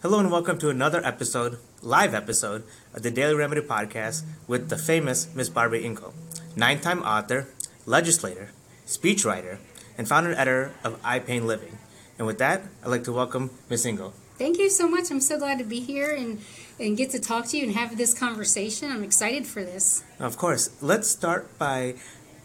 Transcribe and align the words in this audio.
Hello 0.00 0.20
and 0.20 0.30
welcome 0.30 0.58
to 0.58 0.70
another 0.70 1.04
episode, 1.04 1.58
live 1.82 2.14
episode, 2.14 2.62
of 2.94 3.02
the 3.02 3.10
Daily 3.10 3.34
Remedy 3.34 3.62
Podcast 3.62 4.22
with 4.46 4.68
the 4.68 4.78
famous 4.78 5.26
Miss 5.34 5.48
Barby 5.48 5.84
Ingle, 5.84 6.14
nine 6.54 6.78
time 6.80 7.02
author, 7.02 7.48
legislator, 7.84 8.50
speechwriter, 8.86 9.58
and 9.98 10.06
founder 10.06 10.30
and 10.30 10.38
editor 10.38 10.72
of 10.84 11.00
I 11.02 11.18
Pain 11.18 11.48
Living. 11.48 11.78
And 12.16 12.28
with 12.28 12.38
that, 12.38 12.62
I'd 12.84 12.90
like 12.90 13.02
to 13.04 13.12
welcome 13.12 13.50
Miss 13.68 13.84
Ingle. 13.84 14.14
Thank 14.38 14.58
you 14.58 14.70
so 14.70 14.88
much. 14.88 15.10
I'm 15.10 15.20
so 15.20 15.36
glad 15.36 15.58
to 15.58 15.64
be 15.64 15.80
here 15.80 16.14
and, 16.14 16.42
and 16.78 16.96
get 16.96 17.10
to 17.10 17.18
talk 17.18 17.46
to 17.46 17.56
you 17.58 17.64
and 17.64 17.74
have 17.74 17.98
this 17.98 18.14
conversation. 18.14 18.92
I'm 18.92 19.02
excited 19.02 19.48
for 19.48 19.64
this. 19.64 20.04
Of 20.20 20.36
course, 20.36 20.70
let's 20.80 21.08
start 21.08 21.58
by 21.58 21.96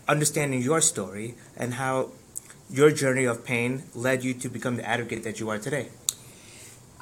understanding 0.08 0.64
your 0.64 0.82
story 0.82 1.36
and 1.56 1.76
how 1.76 2.14
your 2.68 2.90
journey 2.90 3.26
of 3.26 3.46
pain 3.46 3.84
led 3.94 4.24
you 4.24 4.34
to 4.34 4.50
become 4.50 4.78
the 4.78 4.90
advocate 4.90 5.24
that 5.24 5.40
you 5.40 5.52
are 5.52 5.60
today. 5.60 5.90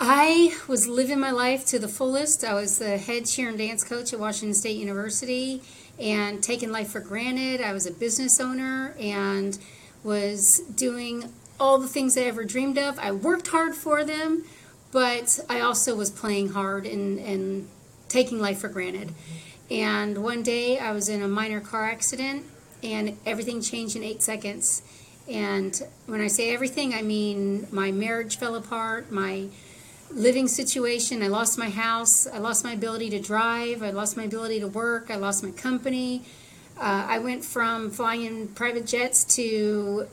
I 0.03 0.57
was 0.67 0.87
living 0.87 1.19
my 1.19 1.29
life 1.29 1.63
to 1.67 1.77
the 1.77 1.87
fullest. 1.87 2.43
I 2.43 2.55
was 2.55 2.79
the 2.79 2.97
head 2.97 3.27
cheer 3.27 3.49
and 3.49 3.57
dance 3.59 3.83
coach 3.83 4.11
at 4.13 4.19
Washington 4.19 4.55
State 4.55 4.77
University 4.77 5.61
and 5.99 6.41
taking 6.41 6.71
life 6.71 6.89
for 6.89 7.01
granted. 7.01 7.61
I 7.61 7.71
was 7.71 7.85
a 7.85 7.91
business 7.91 8.39
owner 8.39 8.95
and 8.99 9.59
was 10.03 10.61
doing 10.73 11.31
all 11.59 11.77
the 11.77 11.87
things 11.87 12.17
I 12.17 12.21
ever 12.21 12.43
dreamed 12.43 12.79
of. 12.79 12.97
I 12.97 13.11
worked 13.11 13.49
hard 13.49 13.75
for 13.75 14.03
them, 14.03 14.43
but 14.91 15.39
I 15.47 15.59
also 15.59 15.95
was 15.95 16.09
playing 16.09 16.53
hard 16.53 16.87
and, 16.87 17.19
and 17.19 17.69
taking 18.09 18.39
life 18.39 18.57
for 18.57 18.69
granted. 18.69 19.13
And 19.69 20.23
one 20.23 20.41
day 20.41 20.79
I 20.79 20.93
was 20.93 21.09
in 21.09 21.21
a 21.21 21.27
minor 21.27 21.61
car 21.61 21.85
accident 21.85 22.47
and 22.81 23.19
everything 23.23 23.61
changed 23.61 23.95
in 23.95 24.01
eight 24.01 24.23
seconds. 24.23 24.81
And 25.29 25.79
when 26.07 26.21
I 26.21 26.27
say 26.27 26.55
everything, 26.55 26.91
I 26.95 27.03
mean 27.03 27.67
my 27.69 27.91
marriage 27.91 28.39
fell 28.39 28.55
apart, 28.55 29.11
my 29.11 29.49
living 30.13 30.47
situation. 30.47 31.23
I 31.23 31.27
lost 31.27 31.57
my 31.57 31.69
house. 31.69 32.27
I 32.27 32.37
lost 32.37 32.63
my 32.63 32.73
ability 32.73 33.09
to 33.11 33.19
drive. 33.19 33.83
I 33.83 33.91
lost 33.91 34.17
my 34.17 34.23
ability 34.23 34.59
to 34.59 34.67
work. 34.67 35.09
I 35.09 35.15
lost 35.15 35.43
my 35.43 35.51
company. 35.51 36.23
Uh, 36.77 37.05
I 37.07 37.19
went 37.19 37.43
from 37.45 37.91
flying 37.91 38.23
in 38.23 38.47
private 38.49 38.85
jets 38.85 39.23
to 39.35 40.07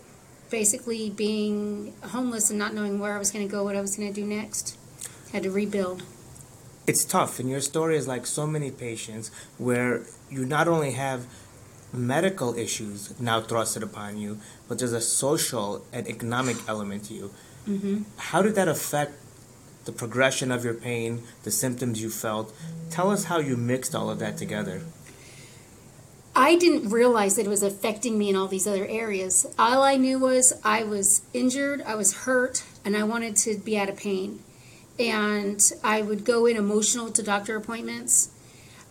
basically 0.51 1.11
being 1.11 1.95
homeless 2.03 2.51
and 2.51 2.59
not 2.59 2.75
knowing 2.75 2.99
where 2.99 3.15
I 3.15 3.19
was 3.19 3.31
going 3.31 3.47
to 3.47 3.51
go, 3.51 3.65
what 3.65 3.77
I 3.77 3.81
was 3.81 3.97
going 3.97 4.13
to 4.13 4.21
do 4.21 4.27
next. 4.27 4.77
Had 5.33 5.43
to 5.43 5.51
rebuild. 5.51 6.03
It's 6.87 7.05
tough, 7.05 7.39
and 7.39 7.51
your 7.51 7.61
story 7.61 7.99
is 7.99 8.09
like 8.09 8.25
so 8.25 8.47
many 8.47 8.71
patients 8.71 9.31
where 9.59 10.05
you 10.31 10.47
not 10.47 10.69
only 10.69 10.93
have 10.93 11.27
medical 11.93 12.57
issues 12.57 13.19
now 13.21 13.43
thrusted 13.43 13.83
upon 13.83 14.17
you, 14.17 14.39
but 14.69 14.79
there's 14.79 14.95
a 14.95 15.01
social 15.01 15.85
and 15.93 16.09
economic 16.09 16.57
element 16.67 17.05
to 17.05 17.15
you. 17.15 17.31
Mm-hmm. 17.69 18.03
How 18.17 18.41
did 18.41 18.55
that 18.55 18.69
affect 18.69 19.13
the 19.89 19.93
progression 19.93 20.53
of 20.53 20.67
your 20.67 20.75
pain, 20.75 21.23
the 21.45 21.51
symptoms 21.51 22.03
you 22.03 22.11
felt. 22.11 22.55
Tell 22.91 23.11
us 23.11 23.25
how 23.25 23.39
you 23.39 23.57
mixed 23.57 23.95
all 23.95 24.11
of 24.11 24.19
that 24.19 24.37
together. 24.37 24.83
I 26.37 26.57
didn't 26.57 26.91
realize 26.91 27.37
that 27.37 27.47
it 27.47 27.49
was 27.49 27.63
affecting 27.63 28.19
me 28.19 28.29
in 28.29 28.37
all 28.37 28.49
these 28.49 28.67
other 28.67 28.87
areas. 28.87 29.47
All 29.59 29.83
I 29.83 29.97
knew 29.97 30.19
was 30.19 30.53
I 30.63 30.85
was 30.85 31.23
injured, 31.33 31.81
I 31.87 31.95
was 31.95 32.25
hurt, 32.25 32.65
and 32.85 32.99
I 32.99 33.03
wanted 33.05 33.35
to 33.37 33.57
be 33.57 33.79
out 33.79 33.89
of 33.89 33.97
pain. 33.97 34.41
And 34.99 35.59
I 35.83 36.03
would 36.03 36.27
go 36.27 36.45
in 36.45 36.59
emotional 36.59 37.11
to 37.11 37.23
doctor 37.23 37.57
appointments. 37.57 38.29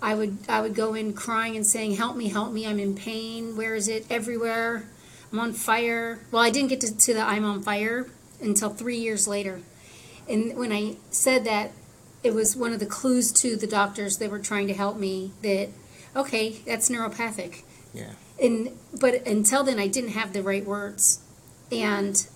I 0.01 0.15
would 0.15 0.39
I 0.49 0.61
would 0.61 0.73
go 0.73 0.95
in 0.95 1.13
crying 1.13 1.55
and 1.55 1.65
saying, 1.65 1.97
"Help 1.97 2.17
me, 2.17 2.29
help 2.29 2.51
me! 2.51 2.65
I'm 2.65 2.79
in 2.79 2.95
pain. 2.95 3.55
Where 3.55 3.75
is 3.75 3.87
it? 3.87 4.07
Everywhere. 4.09 4.89
I'm 5.31 5.39
on 5.39 5.53
fire." 5.53 6.21
Well, 6.31 6.41
I 6.41 6.49
didn't 6.49 6.69
get 6.69 6.81
to, 6.81 6.97
to 6.97 7.13
the 7.13 7.21
"I'm 7.21 7.45
on 7.45 7.61
fire" 7.61 8.07
until 8.41 8.71
three 8.71 8.97
years 8.97 9.27
later. 9.27 9.61
And 10.29 10.57
when 10.57 10.71
I 10.71 10.97
said 11.09 11.45
that, 11.45 11.71
it 12.23 12.33
was 12.33 12.55
one 12.55 12.73
of 12.73 12.79
the 12.79 12.85
clues 12.85 13.31
to 13.31 13.55
the 13.55 13.67
doctors 13.67 14.17
that 14.17 14.29
were 14.29 14.39
trying 14.39 14.67
to 14.67 14.73
help 14.73 14.97
me 14.97 15.31
that, 15.41 15.69
okay, 16.15 16.59
that's 16.65 16.89
neuropathic. 16.89 17.63
Yeah. 17.93 18.13
And 18.41 18.77
but 18.99 19.25
until 19.25 19.63
then, 19.63 19.79
I 19.79 19.87
didn't 19.87 20.11
have 20.11 20.33
the 20.33 20.43
right 20.43 20.65
words, 20.65 21.21
and 21.71 22.27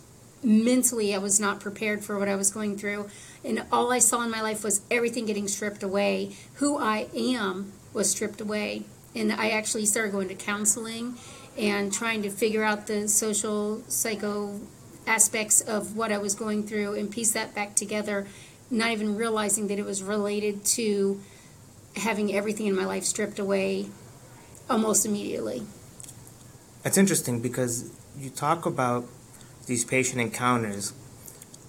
mentally, 0.44 1.14
I 1.14 1.20
was 1.20 1.40
not 1.40 1.60
prepared 1.60 2.04
for 2.04 2.18
what 2.18 2.28
I 2.28 2.36
was 2.36 2.52
going 2.52 2.78
through. 2.78 3.10
And 3.44 3.64
all 3.72 3.92
I 3.92 4.00
saw 4.00 4.22
in 4.22 4.32
my 4.32 4.42
life 4.42 4.64
was 4.64 4.82
everything 4.90 5.26
getting 5.26 5.48
stripped 5.48 5.84
away. 5.84 6.36
Who 6.56 6.78
I 6.78 7.08
am 7.16 7.74
was 7.94 8.12
stripped 8.12 8.42
away. 8.42 8.86
And 9.16 9.32
I 9.32 9.50
actually 9.50 9.86
started 9.86 10.12
going 10.12 10.30
to 10.30 10.36
counseling 10.36 11.16
and 11.58 11.92
trying 11.92 12.22
to 12.24 12.30
figure 12.30 12.64
out 12.64 12.88
the 12.88 13.08
social 13.08 13.84
psycho 13.88 14.60
aspects 15.12 15.60
of 15.60 15.98
what 15.98 16.12
I 16.12 16.18
was 16.18 16.34
going 16.36 16.66
through 16.66 16.96
and 16.96 17.12
piece 17.12 17.34
that 17.34 17.54
back 17.54 17.76
together, 17.76 18.28
not 18.70 18.92
even 18.92 19.18
realizing 19.18 19.68
that 19.68 19.78
it 19.78 19.86
was 19.86 20.02
related 20.02 20.64
to 20.78 21.20
having 21.98 22.34
everything 22.34 22.68
in 22.68 22.76
my 22.76 22.86
life 22.86 23.04
stripped 23.04 23.38
away 23.38 23.88
almost 24.70 25.06
immediately. 25.06 25.64
That's 26.84 26.98
interesting 26.98 27.42
because 27.42 27.92
you 28.18 28.30
talk 28.30 28.66
about 28.66 29.06
these 29.68 29.84
patient 29.84 30.22
encounters 30.22 30.94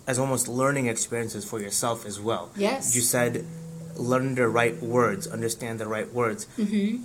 as 0.07 0.19
almost 0.19 0.47
learning 0.47 0.87
experiences 0.87 1.45
for 1.45 1.61
yourself 1.61 2.07
as 2.07 2.21
well. 2.21 2.51
Yes. 2.57 2.95
You 2.95 3.03
said 3.03 3.45
learn 3.97 4.37
the 4.37 4.49
right 4.49 4.81
words, 4.81 5.27
understand 5.27 5.81
the 5.81 5.89
right 5.89 6.11
words. 6.13 6.47
Mm-hmm. 6.57 7.03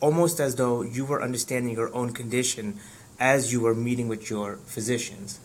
Almost 0.00 0.40
as 0.40 0.56
though 0.56 0.82
you 0.82 1.04
were 1.04 1.22
understanding 1.22 1.74
your 1.74 1.94
own 1.94 2.12
condition 2.12 2.80
as 3.18 3.52
you 3.52 3.60
were 3.60 3.74
meeting 3.74 4.08
with 4.08 4.28
your 4.28 4.56
physicians. 4.66 5.38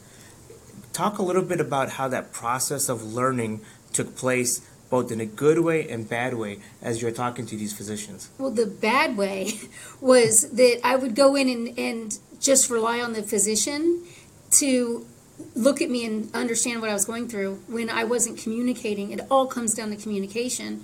Talk 0.97 1.19
a 1.19 1.21
little 1.21 1.43
bit 1.43 1.61
about 1.61 1.89
how 1.89 2.07
that 2.07 2.33
process 2.33 2.89
of 2.89 3.13
learning 3.13 3.61
took 3.93 4.15
place 4.15 4.67
both 4.89 5.11
in 5.11 5.21
a 5.21 5.27
good 5.27 5.59
way 5.59 5.87
and 5.87 6.09
bad 6.09 6.33
way 6.33 6.57
as 6.81 7.03
you're 7.03 7.11
talking 7.11 7.45
to 7.45 7.55
these 7.55 7.71
physicians? 7.71 8.31
Well, 8.39 8.49
the 8.49 8.65
bad 8.65 9.15
way 9.15 9.59
was 10.01 10.49
that 10.49 10.79
I 10.83 10.95
would 10.95 11.13
go 11.13 11.35
in 11.35 11.49
and, 11.49 11.77
and 11.77 12.17
just 12.39 12.71
rely 12.71 12.99
on 12.99 13.13
the 13.13 13.21
physician 13.21 14.05
to 14.53 15.05
look 15.53 15.83
at 15.83 15.91
me 15.91 16.03
and 16.03 16.33
understand 16.33 16.81
what 16.81 16.89
I 16.89 16.93
was 16.93 17.05
going 17.05 17.27
through 17.27 17.61
when 17.67 17.91
I 17.91 18.03
wasn't 18.03 18.39
communicating. 18.39 19.11
It 19.11 19.21
all 19.29 19.45
comes 19.45 19.75
down 19.75 19.91
to 19.91 19.97
communication. 19.97 20.83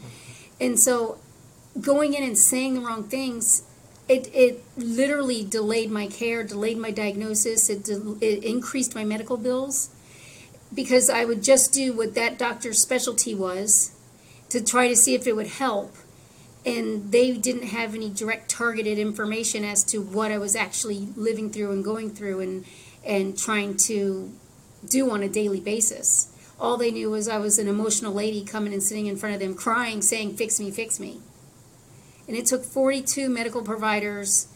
And 0.61 0.79
so 0.79 1.17
going 1.81 2.13
in 2.13 2.21
and 2.21 2.37
saying 2.37 2.75
the 2.75 2.81
wrong 2.81 3.05
things 3.05 3.63
it, 4.07 4.29
it 4.31 4.63
literally 4.77 5.43
delayed 5.43 5.89
my 5.89 6.05
care, 6.05 6.43
delayed 6.43 6.77
my 6.77 6.91
diagnosis, 6.91 7.67
it, 7.67 7.85
de- 7.85 8.17
it 8.21 8.43
increased 8.43 8.93
my 8.93 9.05
medical 9.05 9.37
bills 9.37 9.89
because 10.73 11.09
I 11.09 11.25
would 11.25 11.43
just 11.43 11.73
do 11.73 11.93
what 11.93 12.15
that 12.15 12.37
doctor's 12.37 12.79
specialty 12.79 13.35
was 13.35 13.91
to 14.49 14.63
try 14.63 14.87
to 14.87 14.95
see 14.95 15.15
if 15.15 15.27
it 15.27 15.35
would 15.35 15.47
help. 15.47 15.95
And 16.65 17.11
they 17.11 17.33
didn't 17.33 17.67
have 17.67 17.93
any 17.93 18.09
direct 18.09 18.49
targeted 18.49 18.97
information 18.97 19.65
as 19.65 19.83
to 19.85 20.01
what 20.01 20.31
I 20.31 20.37
was 20.37 20.55
actually 20.55 21.09
living 21.15 21.51
through 21.51 21.71
and 21.71 21.83
going 21.83 22.11
through 22.11 22.39
and, 22.39 22.65
and 23.05 23.37
trying 23.37 23.75
to 23.77 24.31
do 24.89 25.09
on 25.11 25.23
a 25.23 25.29
daily 25.29 25.59
basis. 25.59 26.29
All 26.59 26.77
they 26.77 26.91
knew 26.91 27.09
was 27.09 27.27
I 27.27 27.37
was 27.37 27.59
an 27.59 27.67
emotional 27.67 28.13
lady 28.13 28.45
coming 28.45 28.73
and 28.73 28.81
sitting 28.81 29.07
in 29.07 29.17
front 29.17 29.35
of 29.35 29.41
them 29.41 29.55
crying, 29.55 30.01
saying, 30.01 30.37
Fix 30.37 30.59
me, 30.59 30.71
fix 30.71 30.99
me. 30.99 31.19
And 32.27 32.37
it 32.37 32.45
took 32.45 32.63
42 32.63 33.27
medical 33.27 33.63
providers 33.63 34.47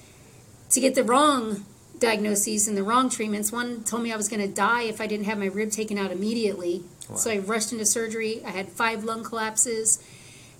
to 0.70 0.80
get 0.80 0.96
the 0.96 1.04
wrong 1.04 1.66
diagnoses 2.00 2.68
and 2.68 2.78
the 2.78 2.84
wrong 2.84 3.10
treatments. 3.10 3.52
One 3.52 3.84
told 3.84 4.04
me 4.04 4.12
I 4.12 4.18
was 4.18 4.30
going 4.30 4.42
to 4.42 4.54
die 4.54 4.84
if 4.84 5.02
I 5.02 5.08
didn't 5.08 5.26
have 5.26 5.38
my 5.38 5.48
rib 5.48 5.72
taken 5.72 5.98
out 5.98 6.12
immediately. 6.12 6.84
Wow. 7.10 7.16
So 7.16 7.32
I 7.32 7.38
rushed 7.40 7.72
into 7.72 7.86
surgery. 7.86 8.42
I 8.46 8.52
had 8.52 8.70
five 8.70 9.04
lung 9.04 9.24
collapses 9.24 10.04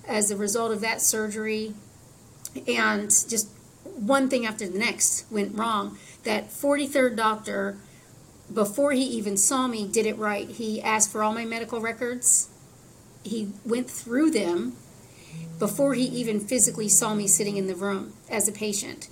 as 0.06 0.30
a 0.30 0.36
result 0.36 0.72
of 0.72 0.80
that 0.80 1.00
surgery. 1.00 1.74
And 2.66 3.10
just 3.10 3.48
one 3.84 4.28
thing 4.28 4.46
after 4.46 4.68
the 4.68 4.78
next 4.78 5.26
went 5.30 5.56
wrong. 5.56 5.98
That 6.24 6.48
43rd 6.50 7.16
doctor, 7.16 7.78
before 8.52 8.92
he 8.92 9.02
even 9.02 9.36
saw 9.36 9.66
me, 9.66 9.86
did 9.86 10.06
it 10.06 10.18
right. 10.18 10.48
He 10.48 10.82
asked 10.82 11.12
for 11.12 11.22
all 11.22 11.32
my 11.32 11.44
medical 11.44 11.80
records. 11.80 12.48
He 13.22 13.52
went 13.64 13.90
through 13.90 14.30
them 14.30 14.76
before 15.58 15.94
he 15.94 16.04
even 16.04 16.40
physically 16.40 16.88
saw 16.88 17.14
me 17.14 17.26
sitting 17.26 17.56
in 17.56 17.66
the 17.66 17.74
room 17.74 18.14
as 18.30 18.48
a 18.48 18.52
patient. 18.52 19.08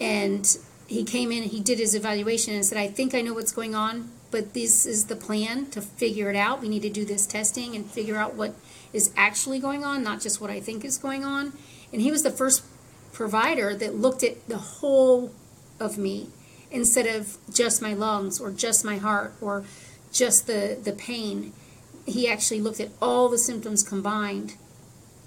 And 0.00 0.56
he 0.90 1.04
came 1.04 1.30
in 1.30 1.44
and 1.44 1.52
he 1.52 1.60
did 1.60 1.78
his 1.78 1.94
evaluation 1.94 2.52
and 2.52 2.66
said, 2.66 2.76
I 2.76 2.88
think 2.88 3.14
I 3.14 3.20
know 3.20 3.32
what's 3.32 3.52
going 3.52 3.76
on, 3.76 4.10
but 4.32 4.54
this 4.54 4.84
is 4.84 5.04
the 5.04 5.14
plan 5.14 5.66
to 5.66 5.80
figure 5.80 6.28
it 6.30 6.34
out. 6.34 6.60
We 6.60 6.68
need 6.68 6.82
to 6.82 6.90
do 6.90 7.04
this 7.04 7.28
testing 7.28 7.76
and 7.76 7.88
figure 7.88 8.16
out 8.16 8.34
what 8.34 8.56
is 8.92 9.12
actually 9.16 9.60
going 9.60 9.84
on, 9.84 10.02
not 10.02 10.20
just 10.20 10.40
what 10.40 10.50
I 10.50 10.58
think 10.58 10.84
is 10.84 10.98
going 10.98 11.24
on. 11.24 11.52
And 11.92 12.02
he 12.02 12.10
was 12.10 12.24
the 12.24 12.30
first 12.32 12.64
provider 13.12 13.72
that 13.76 13.94
looked 13.94 14.24
at 14.24 14.48
the 14.48 14.58
whole 14.58 15.32
of 15.78 15.96
me 15.96 16.26
instead 16.72 17.06
of 17.06 17.38
just 17.54 17.80
my 17.80 17.94
lungs 17.94 18.40
or 18.40 18.50
just 18.50 18.84
my 18.84 18.96
heart 18.96 19.32
or 19.40 19.64
just 20.12 20.48
the, 20.48 20.76
the 20.82 20.92
pain. 20.92 21.52
He 22.04 22.28
actually 22.28 22.60
looked 22.60 22.80
at 22.80 22.88
all 23.00 23.28
the 23.28 23.38
symptoms 23.38 23.84
combined 23.84 24.54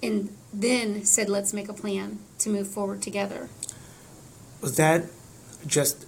and 0.02 0.36
then 0.54 1.06
said, 1.06 1.30
let's 1.30 1.54
make 1.54 1.70
a 1.70 1.74
plan 1.74 2.20
to 2.40 2.50
move 2.50 2.68
forward 2.68 3.02
together. 3.02 3.48
Was 4.60 4.76
that 4.76 5.06
just 5.66 6.06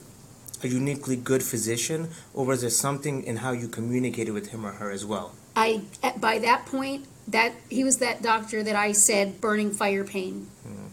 a 0.64 0.68
uniquely 0.68 1.16
good 1.16 1.44
physician, 1.44 2.10
or 2.34 2.46
was 2.46 2.62
there 2.62 2.70
something 2.70 3.24
in 3.24 3.38
how 3.38 3.52
you 3.52 3.68
communicated 3.68 4.32
with 4.32 4.50
him 4.50 4.66
or 4.66 4.74
her 4.74 4.92
as 4.92 5.06
well? 5.06 5.34
I, 5.56 5.82
by 6.18 6.40
that 6.40 6.66
point, 6.66 7.06
that 7.28 7.54
he 7.70 7.84
was 7.84 7.98
that 7.98 8.22
doctor 8.22 8.64
that 8.64 8.76
I 8.76 8.92
said 8.92 9.42
burning 9.42 9.72
fire 9.72 10.04
pain. 10.04 10.48
Hmm. 10.64 10.86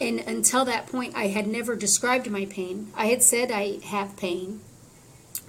And 0.00 0.20
until 0.20 0.64
that 0.64 0.86
point, 0.86 1.14
I 1.14 1.26
had 1.26 1.46
never 1.46 1.76
described 1.76 2.30
my 2.30 2.46
pain. 2.46 2.90
I 2.96 3.06
had 3.06 3.22
said 3.22 3.50
I 3.50 3.78
have 3.84 4.16
pain, 4.16 4.60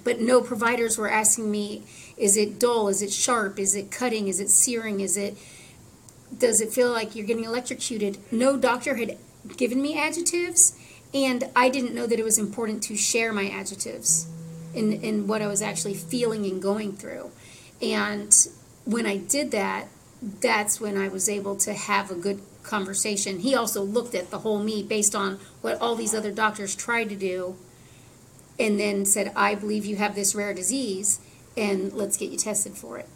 but 0.04 0.20
no 0.20 0.42
providers 0.42 0.98
were 0.98 1.10
asking 1.10 1.50
me, 1.50 1.84
is 2.16 2.36
it 2.36 2.58
dull? 2.58 2.88
Is 2.88 3.00
it 3.00 3.12
sharp? 3.12 3.58
Is 3.58 3.74
it 3.74 3.90
cutting? 3.90 4.28
Is 4.28 4.40
it 4.40 4.50
searing? 4.50 5.00
Is 5.00 5.16
it, 5.16 5.38
does 6.36 6.60
it 6.60 6.72
feel 6.72 6.90
like 6.90 7.16
you're 7.16 7.26
getting 7.26 7.44
electrocuted? 7.44 8.18
No 8.30 8.58
doctor 8.58 8.96
had 8.96 9.16
given 9.56 9.80
me 9.80 9.98
adjectives, 9.98 10.76
and 11.14 11.44
I 11.54 11.68
didn't 11.68 11.94
know 11.94 12.06
that 12.06 12.18
it 12.18 12.24
was 12.24 12.38
important 12.38 12.82
to 12.84 12.96
share 12.96 13.32
my 13.32 13.48
adjectives 13.48 14.26
in, 14.74 14.92
in 14.92 15.26
what 15.26 15.42
I 15.42 15.46
was 15.46 15.60
actually 15.60 15.94
feeling 15.94 16.46
and 16.46 16.60
going 16.60 16.96
through. 16.96 17.30
And 17.80 18.34
when 18.84 19.06
I 19.06 19.18
did 19.18 19.50
that, 19.50 19.88
that's 20.22 20.80
when 20.80 20.96
I 20.96 21.08
was 21.08 21.28
able 21.28 21.56
to 21.56 21.74
have 21.74 22.10
a 22.10 22.14
good 22.14 22.40
conversation. 22.62 23.40
He 23.40 23.54
also 23.54 23.82
looked 23.82 24.14
at 24.14 24.30
the 24.30 24.38
whole 24.38 24.62
me 24.62 24.82
based 24.82 25.14
on 25.14 25.38
what 25.60 25.80
all 25.80 25.96
these 25.96 26.14
other 26.14 26.30
doctors 26.30 26.74
tried 26.74 27.08
to 27.10 27.16
do 27.16 27.56
and 28.58 28.78
then 28.78 29.04
said, 29.04 29.32
I 29.34 29.54
believe 29.54 29.84
you 29.84 29.96
have 29.96 30.14
this 30.14 30.34
rare 30.34 30.54
disease 30.54 31.20
and 31.56 31.92
let's 31.92 32.16
get 32.16 32.30
you 32.30 32.38
tested 32.38 32.74
for 32.74 32.98
it. 32.98 33.08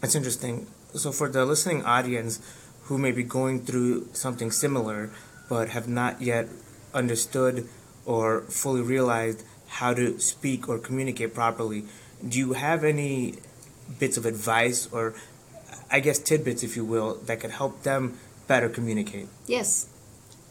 That's 0.00 0.14
interesting. 0.14 0.66
So, 0.94 1.10
for 1.10 1.28
the 1.28 1.44
listening 1.44 1.84
audience 1.84 2.40
who 2.84 2.98
may 2.98 3.10
be 3.10 3.24
going 3.24 3.64
through 3.64 4.08
something 4.12 4.50
similar 4.50 5.10
but 5.48 5.70
have 5.70 5.88
not 5.88 6.22
yet 6.22 6.48
understood 6.94 7.68
or 8.06 8.42
fully 8.42 8.80
realized 8.80 9.44
how 9.66 9.94
to 9.94 10.18
speak 10.18 10.68
or 10.68 10.78
communicate 10.78 11.34
properly, 11.34 11.84
do 12.26 12.38
you 12.38 12.52
have 12.52 12.84
any 12.84 13.34
bits 13.98 14.16
of 14.16 14.24
advice 14.24 14.88
or, 14.92 15.14
I 15.90 16.00
guess, 16.00 16.18
tidbits, 16.18 16.62
if 16.62 16.76
you 16.76 16.84
will, 16.84 17.16
that 17.26 17.40
could 17.40 17.50
help 17.50 17.82
them 17.82 18.18
better 18.46 18.68
communicate? 18.68 19.28
Yes. 19.46 19.88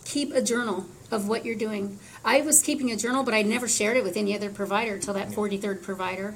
Keep 0.06 0.34
a 0.34 0.42
journal 0.42 0.86
of 1.12 1.28
what 1.28 1.45
you're 1.45 1.56
doing. 1.56 2.00
I 2.25 2.42
was 2.42 2.62
keeping 2.62 2.92
a 2.92 2.98
journal, 2.98 3.24
but 3.24 3.34
I 3.34 3.42
never 3.42 3.68
shared 3.68 3.98
it 3.98 4.04
with 4.04 4.18
any 4.18 4.36
other 4.36 4.50
provider 4.50 4.95
until 4.95 5.13
that 5.13 5.30
43rd 5.30 5.81
provider. 5.81 6.36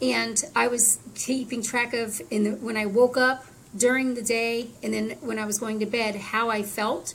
And 0.00 0.42
I 0.56 0.68
was 0.68 0.98
keeping 1.14 1.62
track 1.62 1.92
of 1.94 2.20
in 2.30 2.44
the, 2.44 2.50
when 2.52 2.76
I 2.76 2.86
woke 2.86 3.16
up 3.16 3.44
during 3.76 4.14
the 4.14 4.22
day 4.22 4.68
and 4.82 4.94
then 4.94 5.10
when 5.20 5.38
I 5.38 5.46
was 5.46 5.58
going 5.58 5.80
to 5.80 5.86
bed 5.86 6.16
how 6.16 6.48
I 6.48 6.62
felt. 6.62 7.14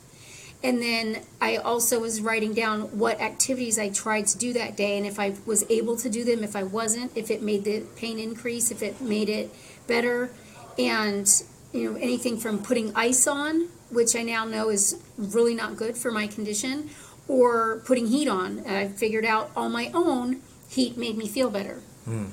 And 0.62 0.82
then 0.82 1.22
I 1.40 1.56
also 1.56 2.02
was 2.02 2.20
writing 2.20 2.54
down 2.54 2.98
what 2.98 3.22
activities 3.22 3.80
I 3.80 3.90
tried 3.90 4.28
to 4.28 4.38
do 4.38 4.52
that 4.54 4.76
day 4.76 4.98
and 4.98 5.06
if 5.08 5.18
I 5.18 5.36
was 5.46 5.64
able 5.70 5.96
to 5.98 6.10
do 6.10 6.26
them, 6.26 6.44
if 6.44 6.56
I 6.56 6.64
wasn't, 6.64 7.16
if 7.16 7.32
it 7.32 7.42
made 7.42 7.64
the 7.64 7.84
pain 7.96 8.20
increase, 8.20 8.70
if 8.70 8.84
it 8.84 9.00
made 9.00 9.30
it 9.30 9.54
better. 9.88 10.32
And, 10.78 11.28
you 11.72 11.90
know, 11.92 11.98
anything 11.98 12.38
from 12.38 12.62
putting 12.62 12.94
ice 12.94 13.26
on, 13.26 13.70
which 13.90 14.16
I 14.16 14.22
now 14.22 14.44
know 14.44 14.70
is 14.70 15.02
really 15.18 15.56
not 15.56 15.78
good 15.78 15.98
for 15.98 16.12
my 16.12 16.28
condition, 16.28 16.90
or 17.28 17.82
putting 17.86 18.08
heat 18.08 18.28
on. 18.28 18.66
I 18.68 18.90
figured 18.90 19.26
out 19.26 19.52
on 19.56 19.72
my 19.72 19.92
own, 19.94 20.42
heat 20.68 20.98
made 20.98 21.18
me 21.18 21.28
feel 21.28 21.50
better. 21.50 21.82
Hmm. 22.04 22.26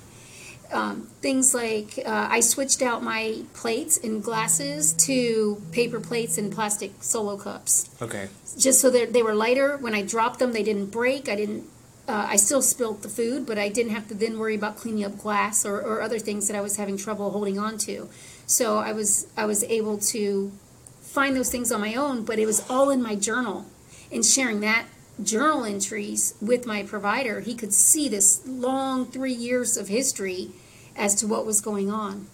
Um, 0.72 1.08
things 1.22 1.54
like 1.54 1.98
uh, 2.04 2.28
I 2.30 2.40
switched 2.40 2.82
out 2.82 3.02
my 3.02 3.42
plates 3.54 3.98
and 4.02 4.22
glasses 4.22 4.92
to 5.06 5.62
paper 5.72 6.00
plates 6.00 6.38
and 6.38 6.52
plastic 6.52 6.92
solo 7.02 7.36
cups, 7.36 7.88
Okay. 8.02 8.28
just 8.58 8.80
so 8.80 8.90
that 8.90 9.12
they 9.12 9.22
were 9.22 9.34
lighter. 9.34 9.76
When 9.76 9.94
I 9.94 10.02
dropped 10.02 10.38
them, 10.40 10.52
they 10.52 10.62
didn't 10.64 10.86
break. 10.86 11.28
I 11.28 11.36
didn't. 11.36 11.64
Uh, 12.08 12.26
I 12.30 12.36
still 12.36 12.62
spilled 12.62 13.02
the 13.02 13.08
food, 13.08 13.46
but 13.46 13.58
I 13.58 13.68
didn't 13.68 13.92
have 13.92 14.06
to 14.08 14.14
then 14.14 14.38
worry 14.38 14.54
about 14.54 14.76
cleaning 14.76 15.04
up 15.04 15.18
glass 15.18 15.64
or, 15.66 15.80
or 15.80 16.02
other 16.02 16.18
things 16.20 16.46
that 16.48 16.56
I 16.56 16.60
was 16.60 16.76
having 16.76 16.96
trouble 16.96 17.30
holding 17.30 17.58
on 17.58 17.78
to. 17.78 18.08
So 18.46 18.78
I 18.78 18.92
was 18.92 19.26
I 19.36 19.44
was 19.46 19.64
able 19.64 19.98
to 19.98 20.52
find 21.00 21.36
those 21.36 21.50
things 21.50 21.72
on 21.72 21.80
my 21.80 21.94
own, 21.94 22.24
but 22.24 22.38
it 22.38 22.46
was 22.46 22.64
all 22.70 22.90
in 22.90 23.02
my 23.02 23.14
journal. 23.16 23.66
And 24.12 24.24
sharing 24.24 24.60
that 24.60 24.86
journal 25.22 25.64
entries 25.64 26.34
with 26.40 26.66
my 26.66 26.82
provider, 26.82 27.40
he 27.40 27.54
could 27.54 27.72
see 27.72 28.08
this 28.08 28.46
long 28.46 29.06
three 29.06 29.32
years 29.32 29.76
of 29.76 29.88
history 29.88 30.50
as 30.94 31.14
to 31.16 31.26
what 31.26 31.46
was 31.46 31.60
going 31.60 31.90
on. 31.90 32.26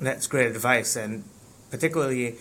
That's 0.00 0.26
great 0.26 0.46
advice, 0.46 0.96
and 0.96 1.24
particularly 1.70 2.36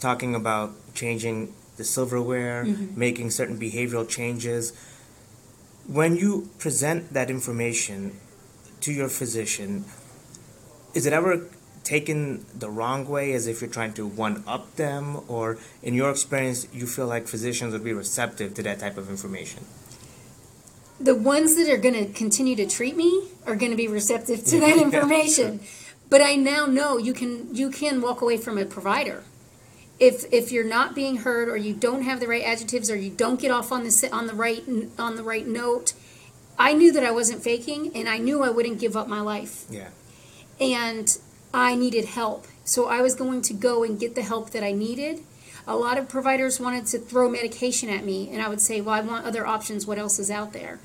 talking 0.00 0.34
about 0.34 0.72
changing 0.94 1.54
the 1.76 1.84
silverware, 1.84 2.64
mm-hmm. 2.64 2.98
making 2.98 3.30
certain 3.30 3.58
behavioral 3.58 4.08
changes. 4.08 4.72
When 5.86 6.16
you 6.16 6.50
present 6.58 7.12
that 7.12 7.30
information 7.30 8.18
to 8.80 8.92
your 8.92 9.08
physician, 9.08 9.84
is 10.94 11.06
it 11.06 11.12
ever 11.12 11.46
taken 11.86 12.44
the 12.52 12.68
wrong 12.68 13.08
way 13.08 13.32
as 13.32 13.46
if 13.46 13.60
you're 13.60 13.70
trying 13.70 13.94
to 13.94 14.06
one 14.06 14.42
up 14.46 14.74
them, 14.74 15.20
or 15.28 15.56
in 15.82 15.94
your 15.94 16.10
experience, 16.10 16.66
you 16.72 16.86
feel 16.86 17.06
like 17.06 17.28
physicians 17.28 17.72
would 17.72 17.84
be 17.84 17.92
receptive 17.92 18.52
to 18.54 18.62
that 18.64 18.80
type 18.80 18.98
of 18.98 19.08
information? 19.08 19.64
The 20.98 21.14
ones 21.14 21.54
that 21.56 21.70
are 21.72 21.76
going 21.76 21.94
to 21.94 22.12
continue 22.12 22.56
to 22.56 22.66
treat 22.66 22.96
me 22.96 23.28
are 23.46 23.54
going 23.54 23.70
to 23.70 23.76
be 23.76 23.86
receptive 23.86 24.44
to 24.46 24.60
that 24.60 24.76
information. 24.86 25.60
But 26.10 26.22
I 26.22 26.34
now 26.34 26.66
know 26.66 26.98
you 26.98 27.12
can 27.12 27.54
you 27.54 27.70
can 27.70 28.00
walk 28.00 28.20
away 28.20 28.36
from 28.36 28.58
a 28.58 28.64
provider 28.64 29.22
if 29.98 30.24
if 30.32 30.52
you're 30.52 30.64
not 30.64 30.94
being 30.94 31.18
heard 31.18 31.48
or 31.48 31.56
you 31.56 31.74
don't 31.74 32.02
have 32.02 32.20
the 32.20 32.26
right 32.26 32.42
adjectives 32.42 32.90
or 32.90 32.96
you 32.96 33.10
don't 33.10 33.40
get 33.40 33.50
off 33.50 33.72
on 33.72 33.84
the 33.84 34.08
on 34.12 34.26
the 34.26 34.34
right 34.34 34.64
on 34.98 35.16
the 35.16 35.22
right 35.22 35.46
note. 35.46 35.92
I 36.58 36.72
knew 36.72 36.90
that 36.92 37.04
I 37.04 37.10
wasn't 37.10 37.42
faking, 37.42 37.94
and 37.94 38.08
I 38.08 38.16
knew 38.16 38.42
I 38.42 38.48
wouldn't 38.48 38.80
give 38.80 38.96
up 38.96 39.08
my 39.08 39.20
life. 39.20 39.66
Yeah. 39.70 39.88
and 40.58 41.18
I 41.56 41.74
needed 41.74 42.04
help. 42.04 42.46
So 42.64 42.86
I 42.86 43.00
was 43.00 43.14
going 43.14 43.40
to 43.42 43.54
go 43.54 43.82
and 43.82 43.98
get 43.98 44.14
the 44.14 44.20
help 44.20 44.50
that 44.50 44.62
I 44.62 44.72
needed. 44.72 45.20
A 45.66 45.74
lot 45.74 45.96
of 45.96 46.06
providers 46.06 46.60
wanted 46.60 46.84
to 46.88 46.98
throw 46.98 47.30
medication 47.30 47.88
at 47.88 48.04
me, 48.04 48.28
and 48.30 48.42
I 48.42 48.48
would 48.48 48.60
say, 48.60 48.82
"Well, 48.82 48.94
I 48.94 49.00
want 49.00 49.24
other 49.24 49.46
options. 49.46 49.86
What 49.86 49.98
else 49.98 50.18
is 50.18 50.30
out 50.30 50.52
there?" 50.52 50.78